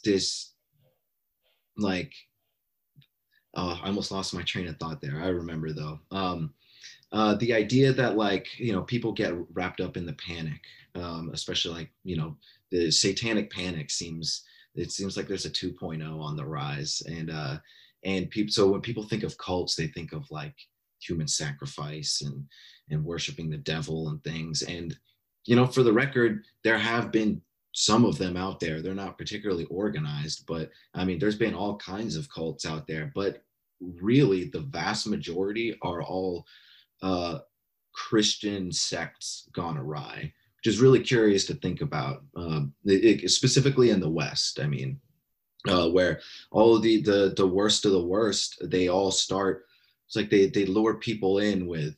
[0.05, 0.54] this
[1.77, 2.13] like
[3.57, 5.21] oh, I almost lost my train of thought there.
[5.23, 6.01] I remember though.
[6.11, 6.53] Um,
[7.13, 10.61] uh, the idea that like you know people get wrapped up in the panic,
[10.95, 12.37] um, especially like you know
[12.71, 17.59] the satanic panic seems it seems like there's a 2.0 on the rise, and uh,
[18.05, 18.53] and people.
[18.53, 20.55] So when people think of cults, they think of like
[21.01, 22.45] human sacrifice and
[22.91, 24.63] and worshiping the devil and things.
[24.63, 24.97] And
[25.45, 27.41] you know, for the record, there have been
[27.75, 28.81] some of them out there.
[28.81, 33.11] They're not particularly organized, but I mean, there's been all kinds of cults out there,
[33.15, 33.43] but
[33.81, 36.47] really the vast majority are all
[37.03, 37.41] uh,
[37.93, 43.99] Christian sects gone awry, which is really curious to think about, um, it- specifically in
[43.99, 44.61] the West.
[44.61, 45.01] I mean,
[45.69, 46.21] uh, where
[46.53, 49.65] all the, the the worst of the worst, they all start.
[50.07, 51.97] It's like they they lure people in with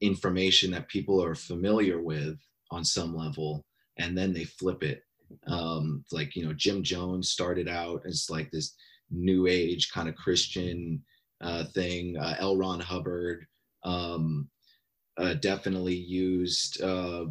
[0.00, 2.38] information that people are familiar with
[2.70, 3.66] on some level,
[3.98, 5.02] and then they flip it
[5.46, 8.74] um like you know jim jones started out as like this
[9.10, 11.02] new age kind of christian
[11.40, 12.56] uh thing uh l.
[12.56, 13.46] Ron hubbard
[13.84, 14.48] um
[15.16, 17.26] uh, definitely used uh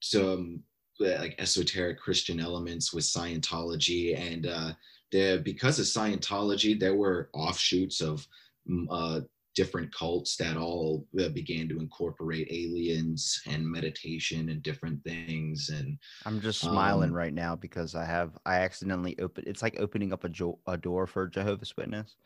[0.00, 0.60] some
[1.00, 4.72] uh, like esoteric christian elements with scientology and uh
[5.10, 8.26] there because of scientology there were offshoots of
[8.68, 9.20] mm, uh
[9.54, 15.98] different cults that all uh, began to incorporate aliens and meditation and different things and
[16.24, 19.44] I'm just smiling Um, right now because I have I accidentally open.
[19.46, 22.16] It's like opening up a, jo- a door for a Jehovah's Witness.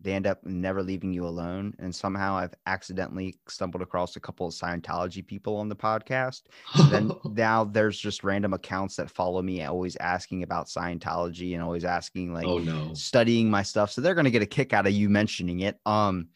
[0.00, 4.46] They end up never leaving you alone, and somehow I've accidentally stumbled across a couple
[4.46, 6.42] of Scientology people on the podcast.
[6.74, 11.62] And then now there's just random accounts that follow me, always asking about Scientology and
[11.62, 13.92] always asking like oh no studying my stuff.
[13.92, 15.78] So they're gonna get a kick out of you mentioning it.
[15.86, 16.28] Um,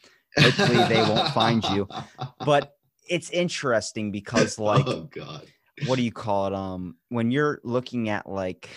[0.43, 1.89] Hopefully they won't find you.
[2.45, 2.75] but
[3.09, 5.47] it's interesting because like oh god.
[5.87, 6.55] what do you call it?
[6.55, 8.69] Um when you're looking at like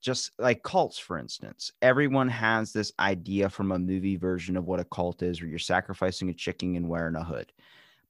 [0.00, 4.78] just like cults for instance everyone has this idea from a movie version of what
[4.78, 7.52] a cult is where you're sacrificing a chicken and wearing a hood.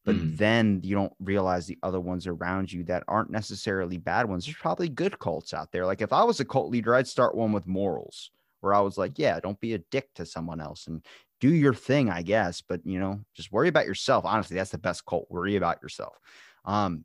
[0.05, 0.37] But Mm.
[0.39, 4.45] then you don't realize the other ones around you that aren't necessarily bad ones.
[4.47, 5.85] There's probably good cults out there.
[5.87, 8.99] Like if i was a cult leader i'd start one with morals where i was
[8.99, 11.05] like yeah don't be a dick to someone else and
[11.41, 14.79] do your thing i guess but you know just worry about yourself honestly that's the
[14.79, 16.19] best cult worry about yourself
[16.65, 17.05] um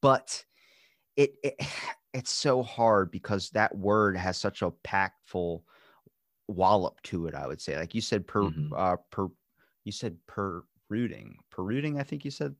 [0.00, 0.44] but
[1.16, 1.56] it, it
[2.14, 5.64] it's so hard because that word has such a pactful
[6.48, 7.34] wallop to it.
[7.34, 8.74] I would say, like you said, per Mhm.
[8.74, 9.28] uh, per
[9.84, 11.98] you said per rooting, per rooting.
[12.00, 12.56] I think you said.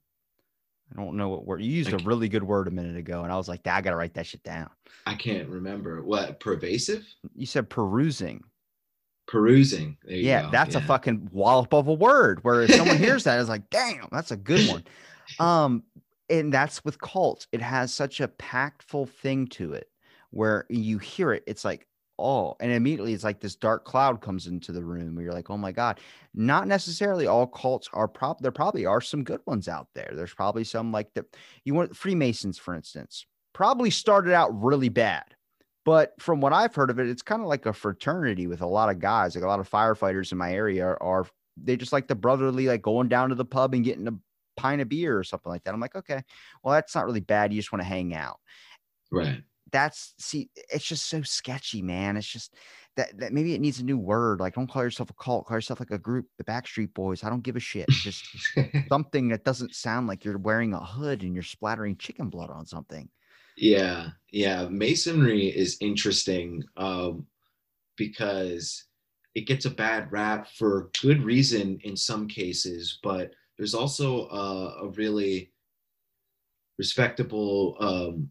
[0.93, 3.33] I don't know what word you used a really good word a minute ago, and
[3.33, 4.71] I was like, I gotta write that shit down.
[5.07, 8.43] I can't remember what pervasive You said perusing.
[9.27, 9.97] perusing.
[10.05, 12.43] Yeah, go, that's a fucking wallop of a word.
[12.43, 14.85] Where if someone hears that, it's like, damn, that's a good one.
[15.39, 15.85] Um,
[16.29, 17.47] and that's with cults.
[17.53, 19.89] It has such a pactful thing to it
[20.31, 21.87] where you hear it, it's like,
[22.21, 25.51] oh, and immediately it's like this dark cloud comes into the room where you're like,
[25.51, 26.01] oh my God.
[26.35, 30.13] Not necessarily all cults are prop there probably are some good ones out there.
[30.15, 31.25] There's probably some like the
[31.65, 35.25] you want Freemasons, for instance, probably started out really bad.
[35.85, 38.67] But from what I've heard of it, it's kind of like a fraternity with a
[38.67, 41.93] lot of guys, like a lot of firefighters in my area are, are they just
[41.93, 44.15] like the brotherly, like going down to the pub and getting a
[44.57, 45.75] pint of beer or something like that.
[45.75, 46.23] I'm like, okay,
[46.63, 47.53] well, that's not really bad.
[47.53, 48.39] You just want to hang out.
[49.11, 49.43] right.
[49.73, 52.17] That's see, it's just so sketchy, man.
[52.17, 52.55] It's just
[52.97, 54.41] that, that maybe it needs a new word.
[54.41, 57.25] Like, don't call yourself a cult, call yourself like a group, the Backstreet Boys.
[57.25, 57.89] I don't give a shit.
[57.89, 58.25] Just
[58.89, 62.67] something that doesn't sound like you're wearing a hood and you're splattering chicken blood on
[62.67, 63.09] something.
[63.57, 64.67] Yeah, yeah.
[64.69, 67.27] Masonry is interesting um,
[67.97, 68.85] because
[69.35, 74.87] it gets a bad rap for good reason in some cases, but there's also a,
[74.87, 75.53] a really
[76.79, 77.77] respectable.
[77.79, 78.31] Um,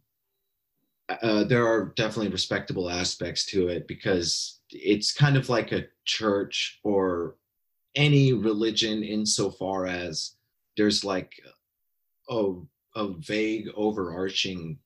[1.22, 6.80] uh, there are definitely respectable aspects to it because it's kind of like a church
[6.84, 7.36] or
[7.96, 10.36] any religion insofar as
[10.78, 11.34] there's like
[12.30, 12.54] a,
[12.96, 14.78] a vague overarching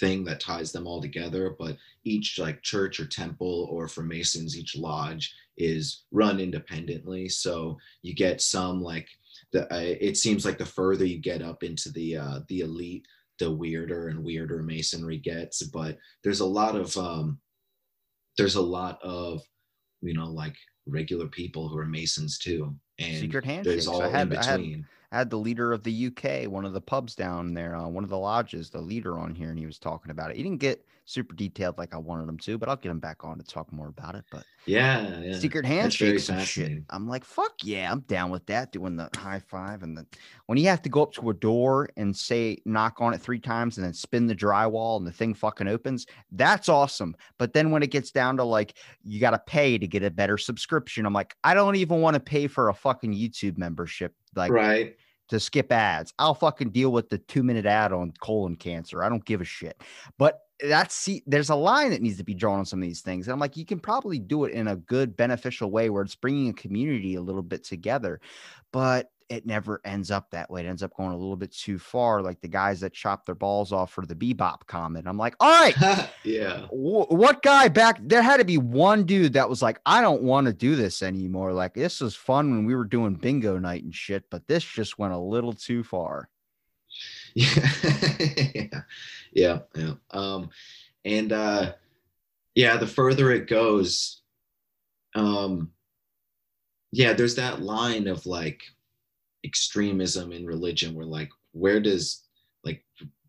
[0.00, 4.58] thing that ties them all together but each like church or temple or for masons
[4.58, 7.28] each lodge is run independently.
[7.28, 9.08] So you get some like
[9.52, 13.06] the uh, it seems like the further you get up into the uh the elite
[13.38, 17.38] the weirder and weirder masonry gets but there's a lot of um
[18.38, 19.40] there's a lot of
[20.02, 20.56] you know like
[20.86, 23.66] regular people who are masons too and Secret handshakes.
[23.66, 26.80] there's all I had, in between had the leader of the UK, one of the
[26.80, 29.78] pubs down there, uh, one of the lodges, the leader on here, and he was
[29.78, 30.36] talking about it.
[30.36, 33.24] He didn't get super detailed like I wanted him to, but I'll get him back
[33.24, 34.24] on to talk more about it.
[34.30, 35.38] But yeah, yeah.
[35.38, 36.82] secret handshakes and shit.
[36.90, 38.72] I'm like, fuck yeah, I'm down with that.
[38.72, 40.06] Doing the high five and then
[40.46, 43.38] when you have to go up to a door and say knock on it three
[43.38, 47.16] times and then spin the drywall and the thing fucking opens, that's awesome.
[47.38, 50.10] But then when it gets down to like you got to pay to get a
[50.10, 54.12] better subscription, I'm like, I don't even want to pay for a fucking YouTube membership.
[54.36, 54.96] Like right
[55.28, 56.12] to skip ads.
[56.18, 59.02] I'll fucking deal with the two minute ad on colon cancer.
[59.02, 59.82] I don't give a shit.
[60.18, 63.00] But that's see, there's a line that needs to be drawn on some of these
[63.00, 63.26] things.
[63.26, 66.14] And I'm like, you can probably do it in a good, beneficial way where it's
[66.14, 68.20] bringing a community a little bit together,
[68.72, 70.64] but it never ends up that way.
[70.64, 73.34] It ends up going a little bit too far, like the guys that chop their
[73.34, 75.06] balls off for the bebop comment.
[75.08, 76.66] I'm like, all right, yeah.
[76.68, 80.22] wh- what guy back there had to be one dude that was like i don't
[80.22, 81.52] want to do this anymore.
[81.52, 84.98] Like this was fun when we were doing bingo night and shit but this just
[84.98, 86.28] went a little too far.
[87.34, 87.68] Yeah
[88.54, 88.80] yeah.
[89.32, 89.94] Yeah yeah.
[90.10, 90.50] Um
[91.04, 91.72] and uh
[92.54, 94.22] yeah the further it goes
[95.14, 95.70] um
[96.92, 98.62] yeah there's that line of like
[99.46, 102.24] extremism in religion where like where does
[102.64, 102.84] like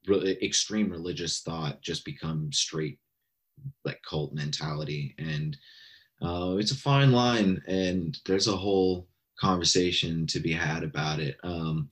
[0.08, 3.00] re- extreme religious thought just become straight
[3.86, 5.16] like cult mentality?
[5.20, 5.58] And
[6.22, 9.08] uh, it's a fine line and there's a whole
[9.40, 11.38] conversation to be had about it.
[11.44, 11.90] Um,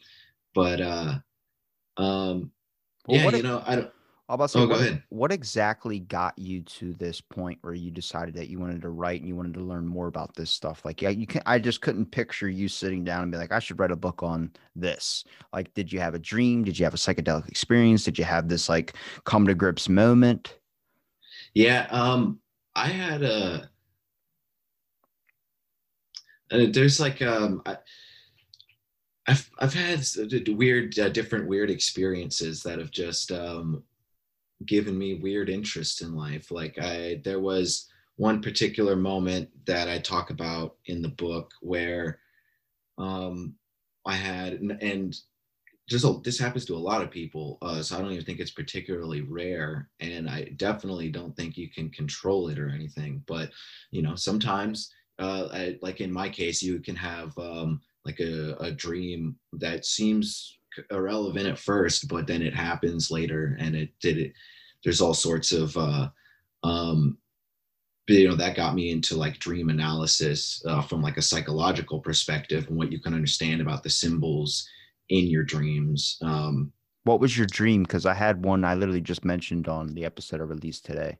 [0.55, 1.15] but uh,
[1.97, 2.51] um,
[3.07, 3.91] Well, yeah you if- know i don't
[4.27, 5.03] How about say, Oh, go what, ahead.
[5.09, 9.19] what exactly got you to this point where you decided that you wanted to write
[9.19, 10.83] and you wanted to learn more about this stuff?
[10.83, 11.43] Like, yeah, you can.
[11.45, 14.23] I just couldn't picture you sitting down and be like, I should write a book
[14.23, 15.25] on this.
[15.53, 16.63] Like, did you have a dream?
[16.63, 18.03] Did you have a psychedelic experience?
[18.03, 18.95] Did you have this like
[19.25, 20.57] come to grips moment?
[21.53, 22.39] Yeah, um,
[22.75, 23.69] I had a.
[26.51, 27.77] Uh, there's like um, I,
[29.27, 33.83] I've I've had s- d- d- weird, uh, different weird experiences that have just um,
[34.65, 36.51] given me weird interest in life.
[36.51, 42.19] Like I, there was one particular moment that I talk about in the book where
[42.97, 43.55] um,
[44.05, 45.15] I had and, and
[45.91, 48.51] a, this happens to a lot of people, uh, so I don't even think it's
[48.51, 53.23] particularly rare, and I definitely don't think you can control it or anything.
[53.27, 53.51] But
[53.91, 58.55] you know, sometimes, uh, I, like in my case, you can have um, like a,
[58.59, 60.57] a dream that seems
[60.91, 64.33] irrelevant at first, but then it happens later, and it did it.
[64.83, 66.09] There's all sorts of uh,
[66.63, 67.17] um,
[68.07, 72.67] you know that got me into like dream analysis uh, from like a psychological perspective
[72.67, 74.67] and what you can understand about the symbols
[75.09, 76.71] in your dreams um,
[77.03, 77.83] What was your dream?
[77.83, 81.17] Because I had one I literally just mentioned on the episode I released today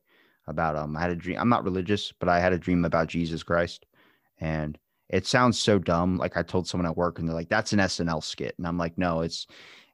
[0.47, 1.38] about um I had a dream.
[1.39, 3.86] I'm not religious, but I had a dream about Jesus Christ.
[4.39, 4.78] And
[5.10, 6.18] it sounds so dumb.
[6.18, 8.56] Like I told someone at work and they're like, that's an SNL skit.
[8.58, 9.47] And I'm like, no, it's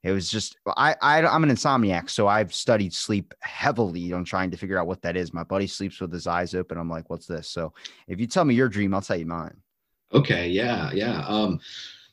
[0.03, 4.49] it was just I, I I'm an insomniac, so I've studied sleep heavily on trying
[4.51, 5.33] to figure out what that is.
[5.33, 6.77] My buddy sleeps with his eyes open.
[6.77, 7.47] I'm like, what's this?
[7.49, 7.73] So
[8.07, 9.55] if you tell me your dream, I'll tell you mine.
[10.13, 11.23] Okay, yeah, yeah.
[11.27, 11.59] Um,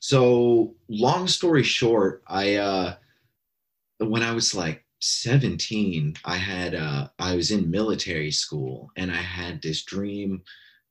[0.01, 2.94] so long story short, I uh
[3.99, 9.16] when I was like 17, I had uh I was in military school and I
[9.16, 10.42] had this dream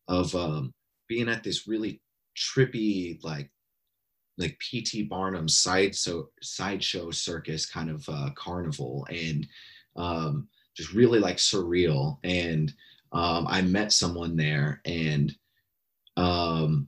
[0.08, 0.74] of um
[1.08, 2.01] being at this really
[2.36, 3.49] trippy like
[4.38, 9.47] like PT Barnum side so sideshow circus kind of uh, carnival and
[9.95, 12.20] um, just really like surreal.
[12.24, 12.72] And
[13.12, 15.36] um, I met someone there, and
[16.16, 16.88] um,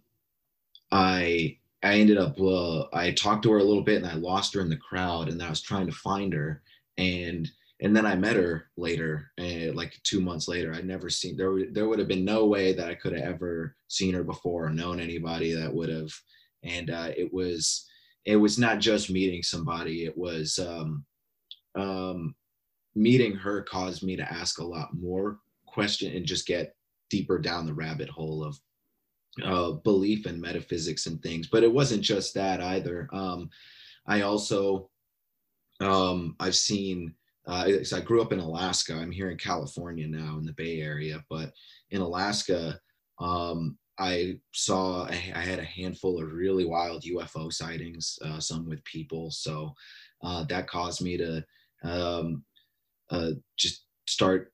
[0.92, 4.54] I I ended up uh, I talked to her a little bit, and I lost
[4.54, 6.62] her in the crowd, and I was trying to find her,
[6.98, 7.50] and
[7.82, 10.74] and then I met her later, uh, like two months later.
[10.74, 11.54] I'd never seen there.
[11.72, 14.70] There would have been no way that I could have ever seen her before or
[14.70, 16.12] known anybody that would have
[16.64, 17.86] and uh, it was
[18.26, 21.06] it was not just meeting somebody it was um,
[21.76, 22.36] um,
[22.96, 26.76] meeting her caused me to ask a lot more question and just get
[27.10, 28.60] deeper down the rabbit hole of
[29.44, 33.50] uh, belief and metaphysics and things but it wasn't just that either um,
[34.08, 34.90] i also
[35.80, 37.14] um, i've seen
[37.50, 38.94] uh, I grew up in Alaska.
[38.94, 41.52] I'm here in California now in the Bay Area, but
[41.90, 42.80] in Alaska,
[43.20, 48.84] um, I saw I had a handful of really wild UFO sightings, uh, some with
[48.84, 49.32] people.
[49.32, 49.74] So
[50.24, 51.44] uh, that caused me to
[51.84, 52.44] um,
[53.10, 54.54] uh, just start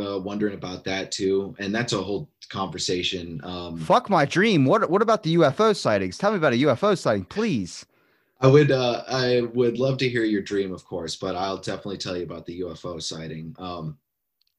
[0.00, 1.54] uh, wondering about that too.
[1.58, 3.40] And that's a whole conversation.
[3.42, 4.64] Um, Fuck my dream.
[4.64, 6.18] What What about the UFO sightings?
[6.18, 7.84] Tell me about a UFO sighting, please.
[8.42, 11.98] I would uh, I would love to hear your dream, of course, but I'll definitely
[11.98, 13.54] tell you about the UFO sighting.
[13.58, 13.98] Um,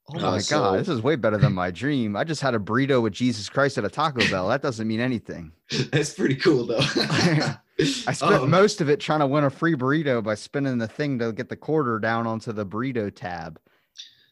[0.10, 2.18] Oh my uh, so, god, this is way better than my dream.
[2.18, 4.50] I just had a burrito with Jesus Christ at a Taco Bell.
[4.50, 5.54] That doesn't mean anything.
[5.92, 6.80] That's pretty cool though.
[7.80, 10.88] I spent um, most of it trying to win a free burrito by spinning the
[10.88, 13.60] thing to get the quarter down onto the burrito tab.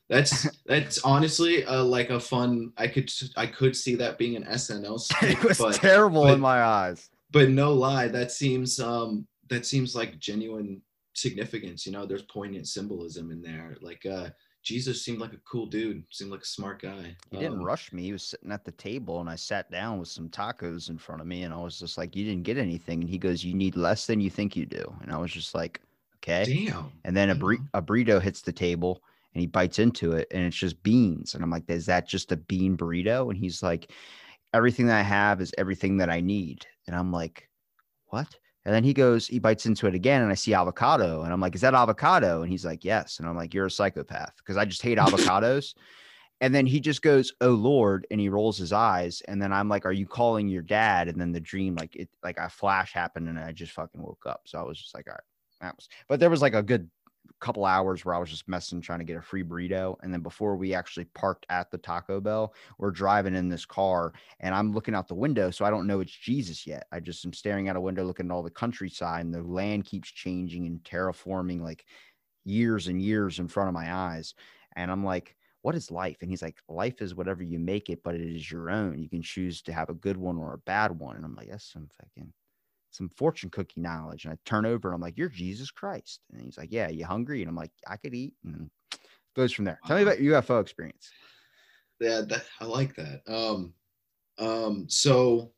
[0.10, 2.74] That's that's honestly uh, like a fun.
[2.78, 5.00] I could I could see that being an SNL.
[5.00, 7.10] Skit, it was but, terrible but, in my eyes.
[7.32, 10.82] But no lie, that seems um that seems like genuine
[11.14, 11.86] significance.
[11.86, 13.78] You know, there's poignant symbolism in there.
[13.82, 14.30] Like uh
[14.64, 16.04] Jesus seemed like a cool dude.
[16.12, 17.16] Seemed like a smart guy.
[17.32, 18.04] He didn't um, rush me.
[18.04, 21.20] He was sitting at the table, and I sat down with some tacos in front
[21.20, 23.56] of me, and I was just like, "You didn't get anything." And he goes, "You
[23.56, 25.82] need less than you think you do." And I was just like,
[26.18, 26.92] "Okay." Damn.
[27.06, 29.02] And then a, bur- a burrito hits the table,
[29.34, 31.34] and he bites into it, and it's just beans.
[31.34, 33.92] And I'm like, "Is that just a bean burrito?" And he's like,
[34.54, 37.50] "Everything that I have is everything that I need." And I'm like,
[38.10, 41.34] "What?" And then he goes, he bites into it again, and I see avocado, and
[41.34, 44.34] I'm like, "Is that avocado?" And he's like, "Yes." And I'm like, "You're a psychopath,"
[44.38, 45.74] because I just hate avocados.
[46.42, 49.70] and then he just goes, "Oh Lord," and he rolls his eyes, and then I'm
[49.70, 52.94] like, "Are you calling your dad?" And then the dream, like it, like a flash
[52.94, 54.42] happened, and I just fucking woke up.
[54.46, 55.22] So I was just like, "All right."
[55.62, 56.90] That was, but there was like a good
[57.40, 59.96] couple hours where I was just messing trying to get a free burrito.
[60.02, 64.14] And then before we actually parked at the Taco Bell, we're driving in this car
[64.40, 65.50] and I'm looking out the window.
[65.50, 66.86] So I don't know it's Jesus yet.
[66.92, 69.86] I just am staring out a window looking at all the countryside and the land
[69.86, 71.86] keeps changing and terraforming like
[72.46, 74.36] years and years in front of my eyes.
[74.76, 76.18] And I'm like, what is life?
[76.22, 79.00] And he's like, life is whatever you make it, but it is your own.
[79.00, 81.16] You can choose to have a good one or a bad one.
[81.16, 82.34] And I'm like, that's some fucking
[82.92, 84.26] some fortune cookie knowledge.
[84.26, 86.20] And I turn over and I'm like, You're Jesus Christ.
[86.32, 87.42] And he's like, Yeah, you hungry?
[87.42, 88.34] And I'm like, I could eat.
[88.46, 88.70] And
[89.36, 89.80] goes from there.
[89.86, 91.10] Tell me about your UFO experience.
[92.00, 93.22] Yeah, that, I like that.
[93.28, 93.74] Um,
[94.40, 95.52] um, so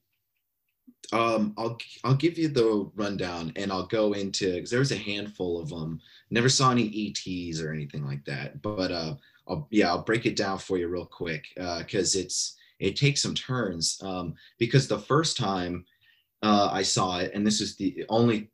[1.11, 4.97] um, I'll I'll give you the rundown and I'll go into because there was a
[4.97, 5.99] handful of them.
[6.29, 9.15] Never saw any ETs or anything like that, but uh,
[9.47, 13.21] I'll yeah I'll break it down for you real quick because uh, it's it takes
[13.21, 15.85] some turns um, because the first time
[16.43, 18.51] uh, I saw it, and this is the only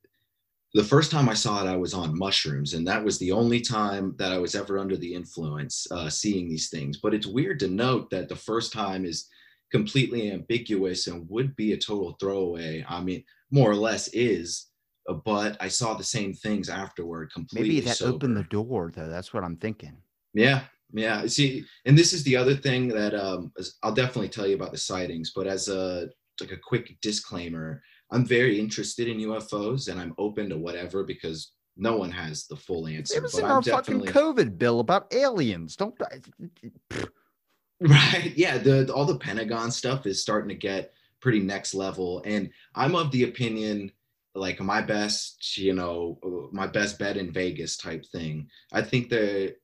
[0.75, 3.59] the first time I saw it, I was on mushrooms, and that was the only
[3.59, 6.99] time that I was ever under the influence uh, seeing these things.
[6.99, 9.27] But it's weird to note that the first time is
[9.71, 12.85] completely ambiguous and would be a total throwaway.
[12.87, 14.67] I mean, more or less is,
[15.09, 17.33] uh, but I saw the same things afterward.
[17.33, 17.69] Completely.
[17.69, 18.15] Maybe that sober.
[18.15, 19.09] opened the door, though.
[19.09, 19.97] That's what I'm thinking.
[20.35, 20.61] Yeah,
[20.93, 21.25] yeah.
[21.25, 24.77] See, and this is the other thing that um, I'll definitely tell you about the
[24.77, 25.31] sightings.
[25.35, 26.09] But as a
[26.41, 27.81] like a quick disclaimer.
[28.11, 32.55] I'm very interested in ufos and i'm open to whatever because no one has the
[32.55, 34.07] full answer it was in our definitely...
[34.07, 35.75] fucking covid bill about aliens.
[35.75, 35.95] Don't
[37.81, 38.33] right.
[38.35, 42.21] Yeah the all the pentagon stuff is starting to get pretty next level.
[42.25, 43.91] And i'm of the opinion
[44.35, 48.47] like my best, you know, my best bet in Vegas type thing.
[48.71, 49.55] I think that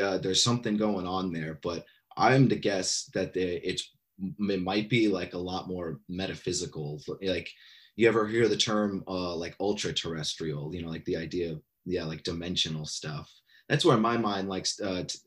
[0.00, 1.84] uh, there's something going on there, but
[2.16, 7.00] I'm to guess that the, it's it might be like a lot more metaphysical.
[7.22, 7.50] Like
[7.96, 10.74] you ever hear the term uh, like ultra terrestrial?
[10.74, 13.30] You know, like the idea of yeah, like dimensional stuff.
[13.68, 15.18] That's where my mind likes uh, t-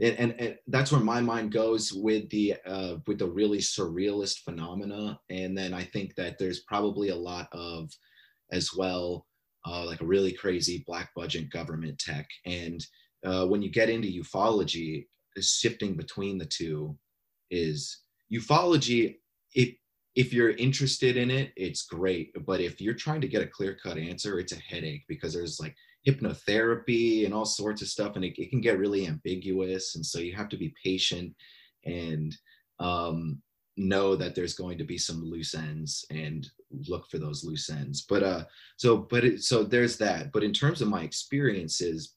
[0.00, 4.40] and, and, and, that's where my mind goes with the uh, with the really surrealist
[4.40, 7.90] phenomena and then i think that there's probably a lot of
[8.50, 9.26] as well
[9.66, 12.84] uh, like a really crazy black budget government tech and
[13.24, 15.06] uh, when you get into ufology
[15.40, 16.96] shifting between the two
[17.54, 17.98] is
[18.32, 19.16] ufology
[19.54, 19.74] if
[20.14, 22.32] if you're interested in it it's great.
[22.46, 25.60] But if you're trying to get a clear cut answer it's a headache because there's
[25.60, 25.74] like
[26.06, 30.18] hypnotherapy and all sorts of stuff and it, it can get really ambiguous and so
[30.18, 31.34] you have to be patient
[31.84, 32.36] and
[32.78, 33.40] um,
[33.76, 36.48] know that there's going to be some loose ends and
[36.88, 38.06] look for those loose ends.
[38.08, 38.44] But uh
[38.76, 40.32] so but it, so there's that.
[40.32, 42.14] But in terms of my experiences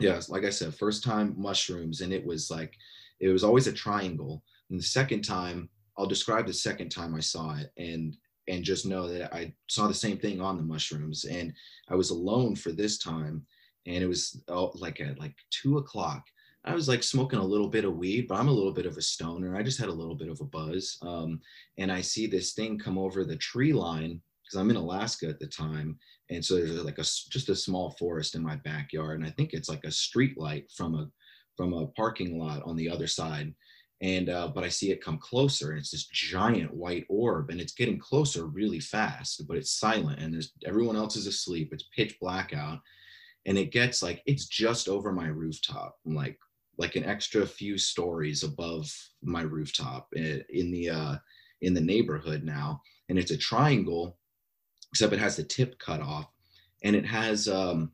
[0.00, 2.74] yes like i said first time mushrooms and it was like
[3.20, 7.20] it was always a triangle and the second time i'll describe the second time i
[7.20, 8.16] saw it and
[8.48, 11.24] and just know that I saw the same thing on the mushrooms.
[11.24, 11.52] And
[11.88, 13.44] I was alone for this time.
[13.86, 16.24] And it was oh, like at like two o'clock.
[16.64, 18.96] I was like smoking a little bit of weed, but I'm a little bit of
[18.96, 19.56] a stoner.
[19.56, 20.98] I just had a little bit of a buzz.
[21.02, 21.40] Um,
[21.78, 25.38] and I see this thing come over the tree line because I'm in Alaska at
[25.38, 25.96] the time.
[26.30, 29.20] And so there's like a just a small forest in my backyard.
[29.20, 31.08] And I think it's like a street light from a
[31.56, 33.54] from a parking lot on the other side
[34.02, 37.60] and uh, but I see it come closer, and it's this giant white orb, and
[37.60, 41.72] it's getting closer really fast, but it's silent, and there's everyone else is asleep.
[41.72, 42.80] It's pitch black out,
[43.46, 46.38] and it gets like it's just over my rooftop, like
[46.78, 48.92] like an extra few stories above
[49.22, 51.16] my rooftop eh, in the uh,
[51.62, 54.18] in the neighborhood now, and it's a triangle,
[54.92, 56.30] except it has the tip cut off,
[56.84, 57.92] and it has um,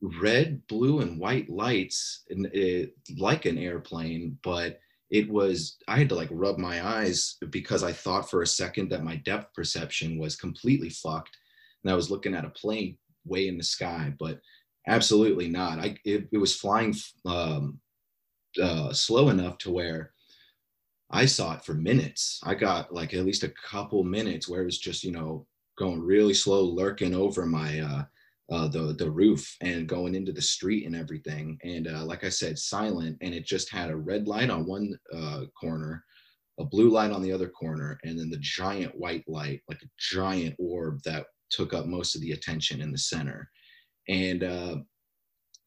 [0.00, 4.80] red, blue, and white lights, and it, like an airplane, but
[5.10, 8.90] it was i had to like rub my eyes because i thought for a second
[8.90, 11.36] that my depth perception was completely fucked
[11.82, 14.40] and i was looking at a plane way in the sky but
[14.88, 15.78] absolutely not.
[15.78, 16.94] I it, it was flying
[17.26, 17.78] um,
[18.60, 20.12] uh, slow enough to where
[21.10, 22.40] i saw it for minutes.
[22.44, 25.46] I got like at least a couple minutes where it was just you know
[25.78, 28.04] going really slow lurking over my uh,
[28.50, 31.58] uh, the the roof and going into the street and everything.
[31.62, 34.98] And uh, like I said, silent, and it just had a red light on one
[35.14, 36.04] uh, corner,
[36.58, 39.90] a blue light on the other corner, and then the giant white light, like a
[39.98, 43.50] giant orb that took up most of the attention in the center.
[44.08, 44.76] And uh,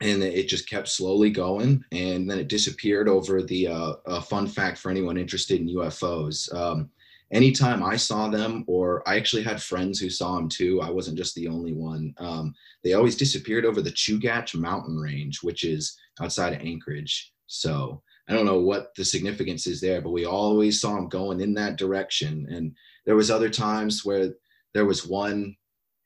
[0.02, 3.68] and it just kept slowly going, and then it disappeared over the.
[3.68, 6.52] Uh, fun fact for anyone interested in UFOs.
[6.56, 6.90] Um,
[7.32, 11.18] anytime I saw them, or I actually had friends who saw them too, I wasn't
[11.18, 12.14] just the only one.
[12.18, 12.54] Um,
[12.84, 17.34] they always disappeared over the Chugach mountain range, which is outside of Anchorage.
[17.48, 21.42] So I don't know what the significance is there, but we always saw them going
[21.42, 22.48] in that direction.
[22.50, 22.76] And
[23.06, 24.34] there was other times where
[24.74, 25.56] there was one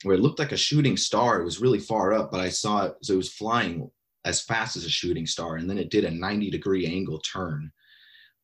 [0.04, 1.40] where it looked like a shooting star.
[1.40, 3.90] It was really far up, but I saw it, so it was flying
[4.26, 7.72] as fast as a shooting star, and then it did a 90 degree angle turn.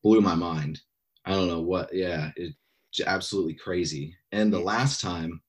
[0.04, 0.80] Blew my mind.
[1.26, 1.94] I don't know what.
[1.94, 2.56] Yeah, it
[3.00, 4.16] absolutely crazy.
[4.32, 5.42] And the last time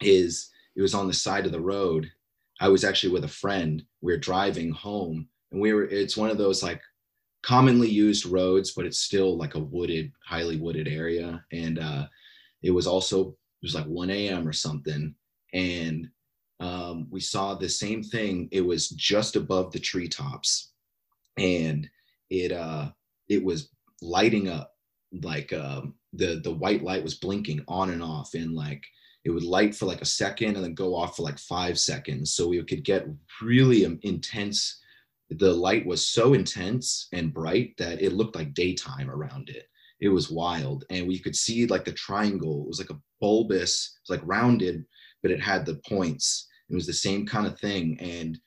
[0.00, 2.10] is it was on the side of the road.
[2.60, 3.84] I was actually with a friend.
[4.00, 6.80] We are driving home and we were, it's one of those like
[7.42, 11.44] commonly used roads, but it's still like a wooded, highly wooded area.
[11.52, 12.06] And uh,
[12.62, 14.48] it was also, it was like 1 a.m.
[14.48, 15.14] or something.
[15.52, 16.08] And
[16.60, 18.48] um, we saw the same thing.
[18.52, 20.72] It was just above the treetops
[21.36, 21.88] and
[22.30, 22.90] it, uh,
[23.28, 23.70] it was
[24.00, 24.72] lighting up
[25.22, 28.84] like um, the the white light was blinking on and off and like
[29.24, 32.34] it would light for like a second and then go off for like five seconds.
[32.34, 33.06] So we could get
[33.40, 34.80] really um, intense
[35.38, 39.64] the light was so intense and bright that it looked like daytime around it.
[40.00, 40.84] It was wild.
[40.90, 44.28] And we could see like the triangle it was like a bulbous it was like
[44.28, 44.84] rounded
[45.22, 46.48] but it had the points.
[46.68, 47.98] It was the same kind of thing.
[48.00, 48.38] And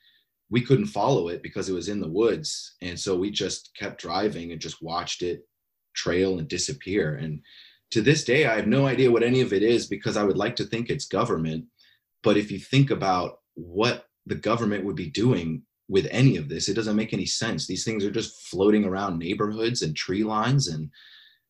[0.50, 2.76] we couldn't follow it because it was in the woods.
[2.82, 5.48] And so we just kept driving and just watched it
[5.96, 7.16] trail and disappear.
[7.16, 7.42] And
[7.92, 10.38] to this day, I have no idea what any of it is because I would
[10.38, 11.66] like to think it's government.
[12.24, 16.68] But if you think about what the government would be doing with any of this,
[16.68, 17.68] it doesn't make any sense.
[17.68, 20.90] These things are just floating around neighborhoods and tree lines and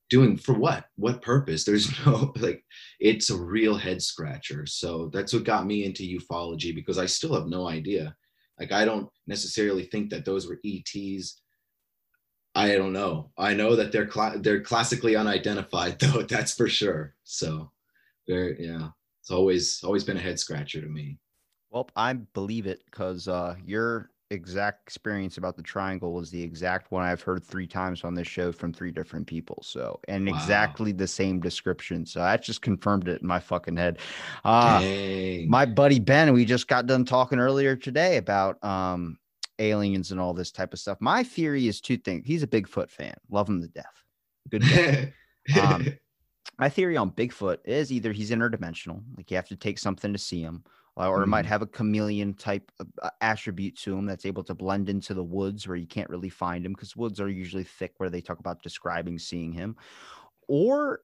[0.09, 0.85] doing for what?
[0.97, 1.63] What purpose?
[1.63, 2.63] There's no like,
[2.99, 4.65] it's a real head scratcher.
[4.65, 8.15] So that's what got me into ufology because I still have no idea.
[8.59, 11.41] Like, I don't necessarily think that those were ETs
[12.55, 13.31] I don't know.
[13.37, 16.21] I know that they're cl- they're classically unidentified though.
[16.23, 17.15] That's for sure.
[17.23, 17.71] So,
[18.27, 18.89] very yeah.
[19.21, 21.19] it's always always been a head scratcher to me.
[21.69, 26.91] Well, I believe it because uh, your exact experience about the triangle was the exact
[26.91, 29.61] one I've heard three times on this show from three different people.
[29.61, 30.35] So, and Wow.
[30.35, 32.05] exactly the same description.
[32.05, 33.99] So that just confirmed it in my fucking head.
[34.43, 35.49] Uh, Dang.
[35.49, 39.19] my buddy Ben, we just got done talking earlier today about um,
[39.59, 40.97] aliens and all this type of stuff.
[40.99, 42.25] My theory is two things.
[42.25, 44.03] He's a Bigfoot fan, love him to death.
[44.49, 45.13] Good guy.
[45.61, 45.85] Um,
[46.57, 50.17] my theory on Bigfoot is either he's interdimensional, like you have to take something to
[50.17, 50.63] see him,
[50.95, 54.55] or it might have a chameleon type of, uh, attribute to him that's able to
[54.55, 57.93] blend into the woods where you can't really find him because woods are usually thick
[57.97, 59.75] where they talk about describing seeing him.
[60.47, 61.01] Or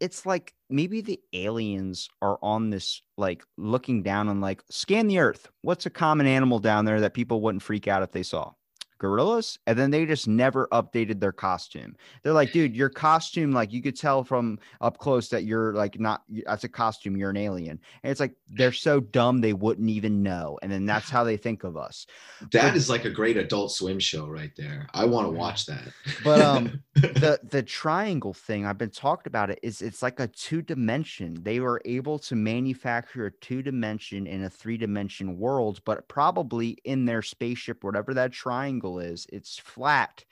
[0.00, 5.18] it's like maybe the aliens are on this like looking down and like scan the
[5.18, 5.48] earth.
[5.62, 8.52] What's a common animal down there that people wouldn't freak out if they saw?
[8.98, 11.96] Gorillas, and then they just never updated their costume.
[12.22, 15.98] They're like, dude, your costume, like you could tell from up close that you're like
[15.98, 17.80] not y- that's a costume, you're an alien.
[18.02, 20.58] And it's like they're so dumb they wouldn't even know.
[20.62, 22.06] And then that's how they think of us.
[22.52, 24.88] that is like a great adult swim show right there.
[24.94, 25.88] I want to watch that.
[26.22, 30.28] But, um, the the triangle thing i've been talked about it is it's like a
[30.28, 35.80] two dimension they were able to manufacture a two dimension in a three dimension world
[35.84, 40.24] but probably in their spaceship whatever that triangle is it's flat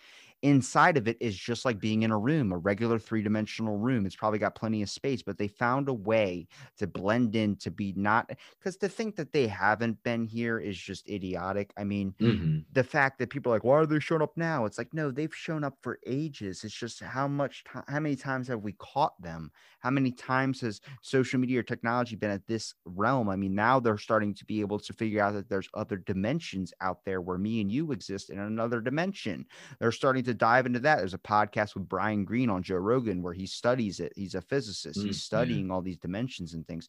[0.42, 4.05] inside of it is just like being in a room a regular three dimensional room
[4.05, 6.46] it's probably got plenty of space but they found a way
[6.76, 8.28] to blend in to be not
[8.59, 12.64] because to think that they haven't been here is just idiotic i mean Mhm.
[12.70, 14.64] the fact that people are like, why are they showing up now?
[14.64, 16.64] It's like, no, they've shown up for ages.
[16.64, 19.53] It's just how much time, how many times have we caught them?
[19.82, 23.28] How many times has social media or technology been at this realm?
[23.28, 26.72] I mean, now they're starting to be able to figure out that there's other dimensions
[26.80, 29.44] out there where me and you exist in another dimension.
[29.80, 30.98] They're starting to dive into that.
[30.98, 34.12] There's a podcast with Brian Greene on Joe Rogan where he studies it.
[34.14, 35.00] He's a physicist.
[35.00, 35.06] Mm, yeah.
[35.08, 36.86] He's studying all these dimensions and things.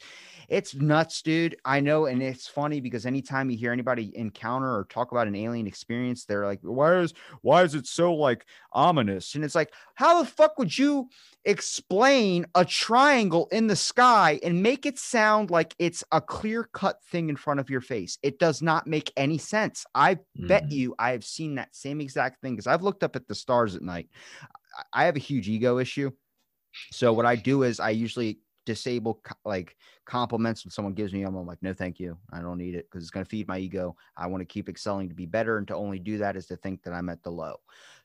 [0.47, 1.55] It's nuts, dude.
[1.65, 5.35] I know, and it's funny because anytime you hear anybody encounter or talk about an
[5.35, 9.73] alien experience, they're like, "Why is why is it so like ominous?" And it's like,
[9.95, 11.09] how the fuck would you
[11.45, 17.01] explain a triangle in the sky and make it sound like it's a clear cut
[17.05, 18.17] thing in front of your face?
[18.21, 19.85] It does not make any sense.
[19.95, 20.71] I bet Mhm.
[20.71, 23.75] you I have seen that same exact thing because I've looked up at the stars
[23.77, 24.09] at night.
[24.91, 26.11] I- have a huge ego issue.
[26.91, 31.35] So what I do is I usually disable like compliments when someone gives me them.
[31.35, 32.17] I'm like, no, thank you.
[32.33, 33.95] I don't need it because it's going to feed my ego.
[34.17, 35.57] I want to keep excelling to be better.
[35.57, 37.57] And to only do that is to think that I'm at the low.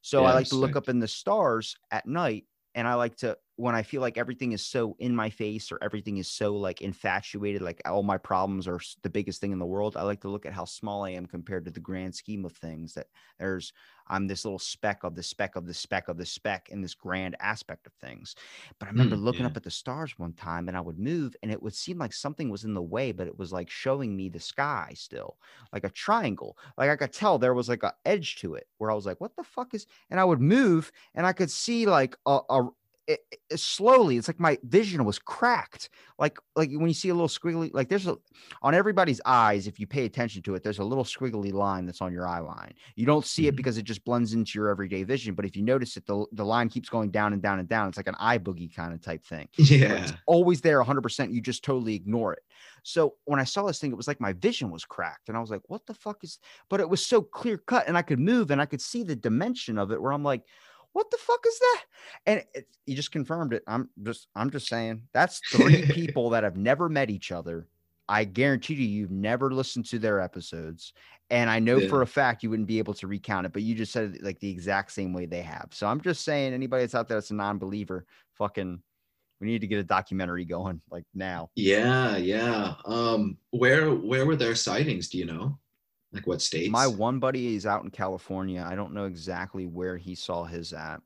[0.02, 2.46] So I like to look up in the stars at night.
[2.74, 5.78] And I like to, when I feel like everything is so in my face or
[5.82, 9.66] everything is so like infatuated, like all my problems are the biggest thing in the
[9.66, 12.44] world, I like to look at how small I am compared to the grand scheme
[12.44, 12.94] of things.
[12.94, 13.72] That there's,
[14.06, 16.94] I'm this little speck of the speck of the speck of the speck in this
[16.94, 18.34] grand aspect of things.
[18.78, 19.46] But I remember Hmm, looking yeah.
[19.46, 22.12] up at the stars one time and I would move and it would seem like
[22.12, 25.38] something was in the way, but it was like showing me the sky still,
[25.72, 26.56] like a triangle.
[26.76, 29.20] Like I could tell there was like a edge to it where I was like,
[29.20, 32.68] what the fuck is, and I would move and I could see like a, a
[33.08, 35.88] it, it- slowly it's like my vision was cracked
[36.18, 38.16] like like when you see a little squiggly like there's a
[38.60, 42.02] on everybody's eyes if you pay attention to it there's a little squiggly line that's
[42.02, 43.56] on your eye line you don't see it Mhm.
[43.56, 46.44] because it just blends into your everyday vision but if you notice it the, the
[46.44, 49.00] line keeps going down and down and down it's like an eye boogie kind of
[49.00, 49.94] type thing Yeah.
[50.02, 52.42] it's always there 100% you just totally ignore it
[52.82, 55.40] so when i saw this thing it was like my vision was cracked and i
[55.40, 56.38] was like what the fuck is
[56.68, 59.16] but it was so clear cut and i could move and i could see the
[59.16, 60.42] dimension of it where i'm like
[60.92, 61.82] what the fuck is that?
[62.26, 63.62] And it, you just confirmed it.
[63.66, 67.66] I'm just i'm just saying that's three people that have never met each other.
[68.08, 70.92] I guarantee you you've never listened to their episodes.
[71.30, 73.74] And i know for a fact you wouldn't be able to recount it but you
[73.74, 75.68] just said it like the exact same way they have.
[75.72, 78.82] So i'm just saying anybody that's out there that's a non-believer fucking
[79.40, 81.50] we need to get a documentary going like now.
[81.54, 82.74] Yeah, yeah.
[82.84, 85.08] Um, where where were their sightings?
[85.08, 85.58] Do you know?
[86.12, 86.70] Like what states?
[86.70, 90.72] my one buddy is out in california i don't know exactly where he saw his
[90.72, 91.00] at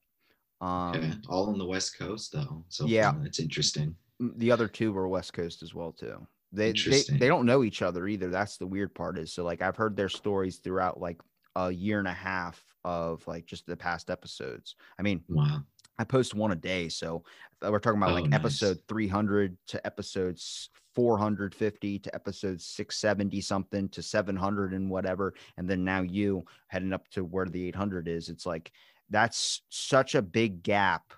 [0.60, 1.12] um Okay.
[1.28, 2.64] All on the West Coast though.
[2.68, 3.14] So Yeah.
[3.24, 3.96] it's interesting.
[4.20, 7.82] the other two were west coast as well too they, they they don't know each
[7.82, 11.20] other either that's the weird part is so like i've heard their stories throughout like
[11.56, 15.62] a year and a half of like just the past episodes i mean Wow.
[15.98, 17.22] I post one a day so
[17.62, 18.40] we're talking about Oh, like nice.
[18.40, 25.84] episode 300 to episodes 450 to episode 670 something to 700 and whatever and then
[25.84, 28.72] now you heading up to where the 800 is it's like
[29.10, 31.12] that's such a big gap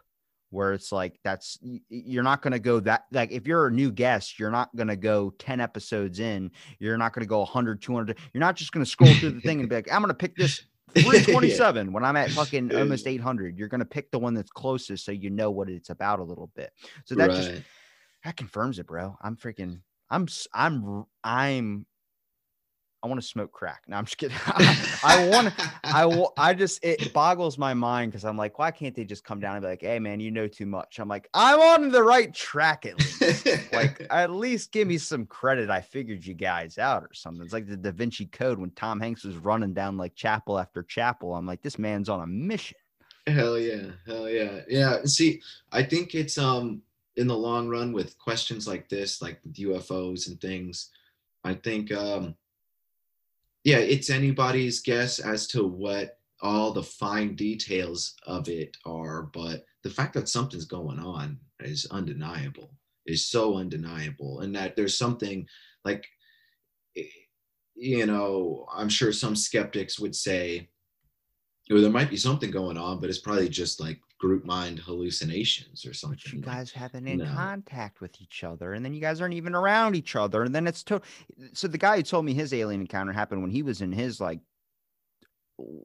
[0.50, 1.58] where it's like that's
[1.88, 4.86] you're not going to go that like if you're a new guest you're not going
[4.88, 8.70] to go 10 episodes in you're not going to go 100 200 you're not just
[8.70, 10.62] going to scroll through the thing and be like i'm going to pick this
[10.92, 15.04] 327 when i'm at fucking almost 800 you're going to pick the one that's closest
[15.04, 16.72] so you know what it's about a little bit.
[17.04, 17.52] So that just
[18.24, 19.16] that confirms it bro.
[19.22, 19.80] I'm freaking
[20.10, 21.86] I'm I'm I'm
[23.04, 23.82] I want to smoke crack.
[23.86, 24.34] No, I'm just kidding.
[24.46, 25.52] I want
[25.84, 29.24] I wa- I just it boggles my mind because I'm like, why can't they just
[29.24, 30.98] come down and be like, hey man, you know too much?
[30.98, 33.46] I'm like, I'm on the right track at least.
[33.74, 35.68] like at least give me some credit.
[35.68, 37.44] I figured you guys out or something.
[37.44, 40.82] It's like the Da Vinci Code when Tom Hanks was running down like chapel after
[40.82, 41.34] chapel.
[41.34, 42.78] I'm like, this man's on a mission.
[43.26, 45.04] Hell yeah, hell yeah, yeah.
[45.04, 46.80] See, I think it's um
[47.16, 50.88] in the long run with questions like this, like with UFOs and things.
[51.44, 52.34] I think um
[53.64, 59.64] yeah, it's anybody's guess as to what all the fine details of it are, but
[59.82, 62.70] the fact that something's going on is undeniable.
[63.06, 65.46] Is so undeniable, and that there's something
[65.84, 66.06] like
[66.96, 67.02] eh,
[67.74, 70.70] you know, I'm sure some skeptics would say,
[71.70, 75.84] or there might be something going on, but it's probably just like group mind hallucinations
[75.84, 76.18] or something.
[76.24, 77.26] But you guys haven't in no.
[77.26, 80.66] contact with each other, and then you guys aren't even around each other, and then
[80.66, 81.02] it's to.
[81.52, 84.20] So the guy who told me his alien encounter happened when he was in his
[84.20, 84.40] like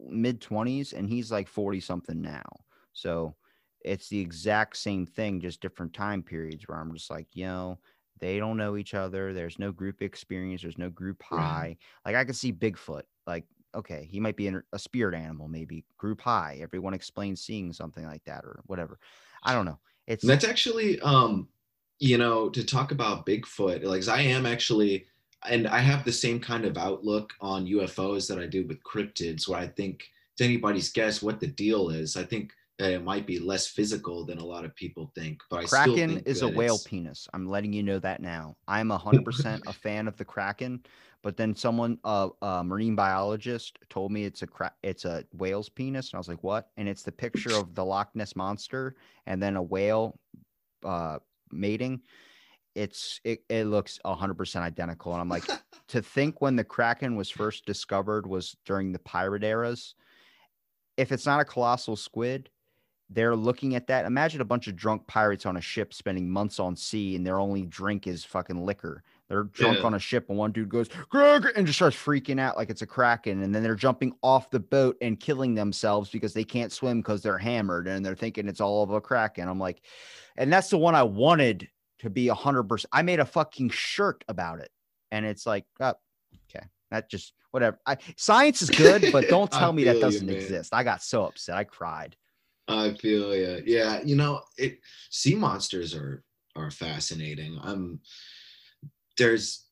[0.10, 2.46] mid twenties, and he's like forty something now.
[2.94, 3.36] So
[3.82, 6.66] it's the exact same thing, just different time periods.
[6.68, 7.80] Where I'm just like, you know,
[8.20, 9.34] they don't know each other.
[9.34, 10.62] There's no group experience.
[10.62, 11.44] There's no group Right.
[11.44, 11.78] high.
[12.06, 13.04] Like I could see Bigfoot.
[13.28, 16.60] Like okay, he might be a spirit animal, maybe group high.
[16.62, 19.00] Everyone explains seeing something like that or whatever.
[19.44, 19.80] I don't know.
[20.08, 21.48] It's That's actually, um,
[22.00, 25.06] you know, to talk about Bigfoot, like I am actually,
[25.48, 29.48] and I have the same kind of outlook on UFOs that I do with cryptids,
[29.48, 30.04] where I think
[30.34, 32.18] it's anybody's guess what the deal is.
[32.18, 35.66] I think it might be less physical than a lot of people think, but I
[35.66, 37.28] still Kraken think is a whale it's- penis.
[37.34, 38.56] I'm letting you know that now.
[38.68, 40.84] I'm a hundred percent a fan of the Kraken,
[41.22, 45.68] but then someone, uh, a marine biologist, told me it's a cra- it's a whale's
[45.68, 46.70] penis, and I was like, what?
[46.78, 50.18] And it's the picture of the Loch Ness monster and then a whale,
[50.86, 51.20] uh,
[51.52, 52.02] mating.
[52.76, 55.44] It's it, it looks hundred percent identical, and I'm like,
[55.90, 59.96] to think when the Kraken was first discovered was during the pirate eras.
[60.96, 62.50] If it's not a colossal squid,
[63.12, 64.06] they're looking at that.
[64.06, 67.40] Imagine a bunch of drunk pirates on a ship spending months on sea, and their
[67.40, 69.04] only drink is fucking liquor.
[69.28, 69.84] They're drunk Yeah.
[69.86, 72.88] on a ship, and one dude goes and just starts freaking out like it's a
[72.88, 77.00] kraken, and then they're jumping off the boat and killing themselves because they can't swim
[77.00, 79.48] because they're hammered, and they're thinking it's all of a kraken.
[79.48, 79.82] I'm like,
[80.38, 81.68] and that's the one I wanted
[82.00, 82.90] to be a hundred percent.
[82.94, 84.70] I made a fucking shirt about it,
[85.12, 85.94] and it's like, oh,
[86.50, 87.80] okay, that just whatever.
[87.88, 90.36] I science is good, but don't tell me that doesn't man.
[90.36, 90.74] exist.
[90.74, 92.16] I got so upset, I cried.
[92.70, 94.02] I feel yeah, yeah.
[94.04, 96.24] You know, it sea monsters are
[96.56, 97.60] are fascinating.
[97.64, 98.00] Um,
[99.18, 99.66] there's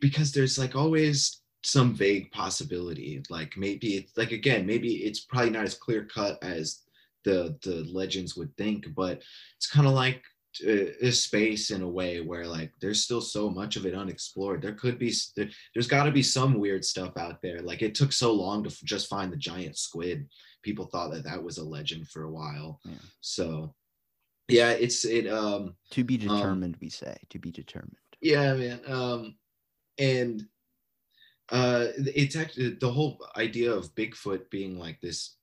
[0.00, 3.22] because there's like always some vague possibility.
[3.30, 6.82] Like maybe it's like again, maybe it's probably not as clear cut as
[7.24, 9.22] the the legends would think, but
[9.56, 10.22] it's kind of like
[10.66, 14.60] uh, a space in a way where like there's still so much of it unexplored.
[14.60, 17.60] There could be there, there's got to be some weird stuff out there.
[17.60, 20.28] Like it took so long to f- just find the giant squid
[20.62, 22.80] people thought that that was a legend for a while.
[22.84, 22.94] Yeah.
[23.20, 23.74] So
[24.48, 27.16] yeah, it's it um To be Um, determined, we say.
[27.30, 27.96] To be determined.
[28.20, 28.80] yeah, man.
[28.86, 29.36] Um
[29.98, 30.46] and
[31.50, 35.36] uh it's actually the whole idea of Bigfoot being like this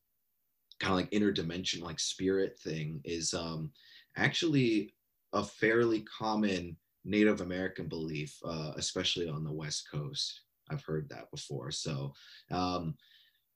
[0.79, 3.71] kind of like interdimensional like spirit thing is um
[4.17, 4.95] actually
[5.33, 10.41] a fairly common Native American belief, uh, especially on the West Coast.
[10.69, 11.71] I've heard that before.
[11.71, 12.13] So
[12.51, 12.95] um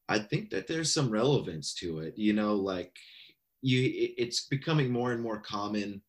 [0.09, 2.17] I think that there's some relevance to it.
[2.17, 2.95] You know, like
[3.63, 6.01] you it's becoming more and more common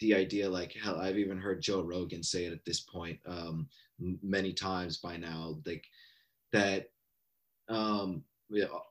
[0.00, 3.66] the idea like hell i've even heard joe rogan say it at this point um
[4.22, 5.86] many times by now like
[6.52, 6.90] that
[7.70, 8.22] um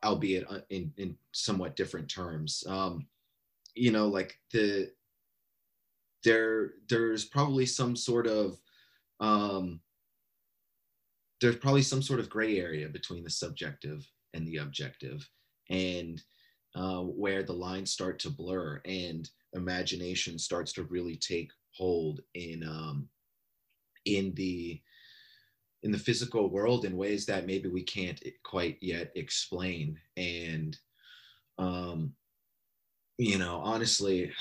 [0.04, 3.06] albeit uh, in in somewhat different terms um
[3.76, 4.92] you know like the
[6.24, 8.60] there there's probably some sort of
[9.20, 9.80] um
[11.40, 15.28] there's probably some sort of gray area between the subjective and the objective
[15.70, 16.22] and
[16.76, 22.64] uh, where the lines start to blur and imagination starts to really take hold in
[22.64, 23.08] um,
[24.06, 24.82] in the
[25.84, 29.98] in the physical world in ways that maybe we can't quite yet explain.
[30.16, 30.78] And
[31.58, 32.14] um,
[33.18, 34.32] you know honestly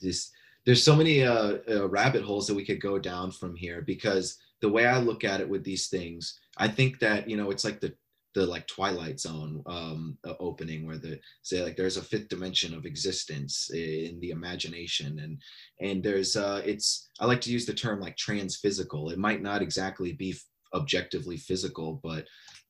[0.00, 0.32] this
[0.66, 4.38] there's so many uh, uh, rabbit holes that we could go down from here because
[4.60, 7.64] the way I look at it with these things, I think that you know it's
[7.64, 7.94] like the
[8.34, 12.84] the like Twilight Zone um, opening where the say like there's a fifth dimension of
[12.84, 15.40] existence in the imagination and
[15.80, 19.10] and there's uh it's I like to use the term like transphysical.
[19.10, 22.26] It might not exactly be f- objectively physical, but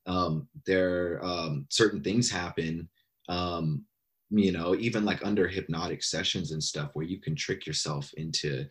[0.07, 2.89] um, there um, certain things happen
[3.29, 3.85] um,
[4.31, 8.67] you know even like under hypnotic sessions and stuff where you can trick yourself into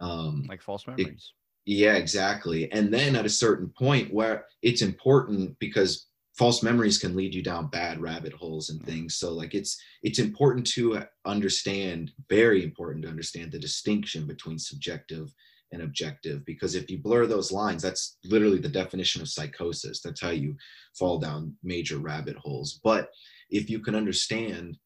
[0.00, 1.32] um Like false memories.
[1.66, 2.72] Yeah, exactly.
[2.72, 6.06] And then at a certain point where it's important because
[6.40, 8.86] false memories can lead you down bad rabbit holes and mm.
[8.86, 9.14] things.
[9.16, 14.58] So like it's it's important to uh, understand, very important to understand the distinction between
[14.58, 15.34] subjective
[15.70, 20.00] and objective because if you blur those lines, that's literally the definition of psychosis.
[20.00, 20.56] That's how you
[20.98, 22.80] fall down major rabbit holes.
[22.82, 23.10] But
[23.50, 24.78] if you can understand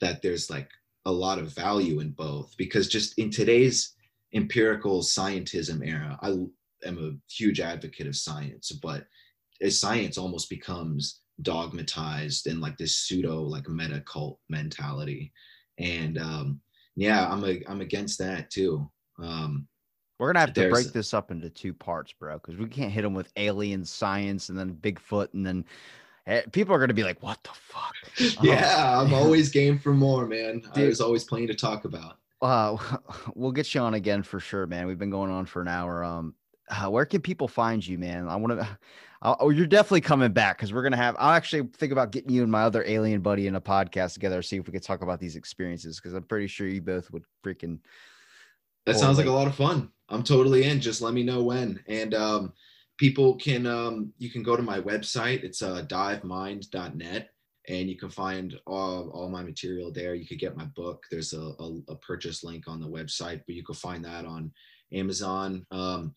[0.00, 0.70] that there's like
[1.04, 3.94] a lot of value in both because just in today's
[4.34, 6.30] empirical scientism era i
[6.88, 9.06] am a huge advocate of science but
[9.62, 15.32] as science almost becomes dogmatized in like this pseudo like meta cult mentality
[15.78, 16.60] and um
[16.94, 19.66] yeah i'm a, i'm against that too um
[20.18, 23.02] we're gonna have to break this up into two parts, bro, because we can't hit
[23.02, 25.64] them with alien science and then Bigfoot, and then
[26.26, 27.94] eh, people are gonna be like, "What the fuck?"
[28.42, 30.74] yeah i'm always game for more man Dude.
[30.74, 32.76] there's always plenty to talk about Uh,
[33.34, 34.86] we'll get you on again for sure, man.
[34.86, 36.02] We've been going on for an hour.
[36.04, 36.34] Um,
[36.68, 38.28] uh, where can people find you, man?
[38.28, 38.78] I want to.
[39.40, 41.16] Oh, you're definitely coming back because we're gonna have.
[41.18, 44.40] I'll actually think about getting you and my other alien buddy in a podcast together,
[44.40, 47.24] see if we could talk about these experiences because I'm pretty sure you both would
[47.44, 47.80] freaking.
[48.84, 49.90] That sounds like a lot of fun.
[50.08, 50.80] I'm totally in.
[50.80, 51.82] Just let me know when.
[51.88, 52.52] And um,
[52.98, 55.42] people can um, you can go to my website.
[55.42, 57.30] It's uh, divemind.net,
[57.68, 60.14] and you can find all, all my material there.
[60.14, 61.04] You could get my book.
[61.10, 64.52] There's a, a, a purchase link on the website, but you can find that on
[64.92, 66.14] Amazon, um,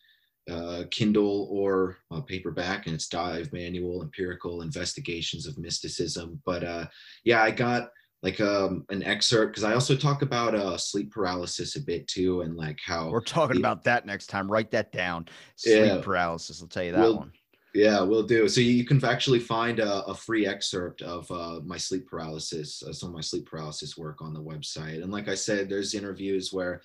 [0.49, 2.85] uh, Kindle, or uh, paperback.
[2.85, 6.41] And it's Dive Manual: Empirical Investigations of Mysticism.
[6.45, 6.85] But uh,
[7.23, 7.89] yeah, I got
[8.21, 12.41] like um an excerpt because I also talk about uh sleep paralysis a bit too
[12.41, 13.61] and like how We're talking Yeah.
[13.61, 14.51] about that next time.
[14.51, 15.27] Write that down.
[15.55, 16.01] Sleep Yeah.
[16.01, 16.61] paralysis.
[16.61, 17.31] I'll tell you that We'll- one.
[17.75, 21.77] yeah we'll do so you can actually find a, a free excerpt of uh, my
[21.77, 25.35] sleep paralysis uh, some of my sleep paralysis work on the website and like I
[25.35, 26.81] said there's interviews where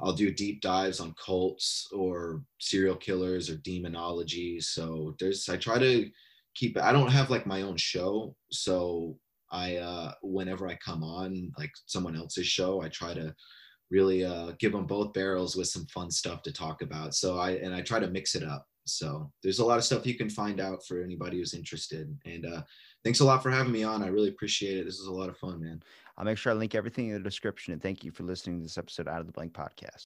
[0.00, 4.60] I'll do deep dives on cults or serial killers or demonology.
[4.60, 6.10] So there's I try to
[6.54, 6.82] keep it.
[6.82, 8.34] I don't have like my own show.
[8.50, 9.18] So
[9.50, 13.34] I uh whenever I come on like someone else's show I try to
[13.90, 17.14] really uh give them both barrels with some fun stuff to talk about.
[17.14, 18.66] So I and I try to mix it up.
[18.86, 22.16] So there's a lot of stuff you can find out for anybody who's interested.
[22.24, 22.62] And uh
[23.04, 24.02] thanks a lot for having me on.
[24.02, 24.84] I really appreciate it.
[24.84, 25.80] This is a lot of fun man
[26.16, 27.72] I'll make sure I link everything in the description.
[27.72, 30.02] And thank you for listening to this episode out of the blank podcast.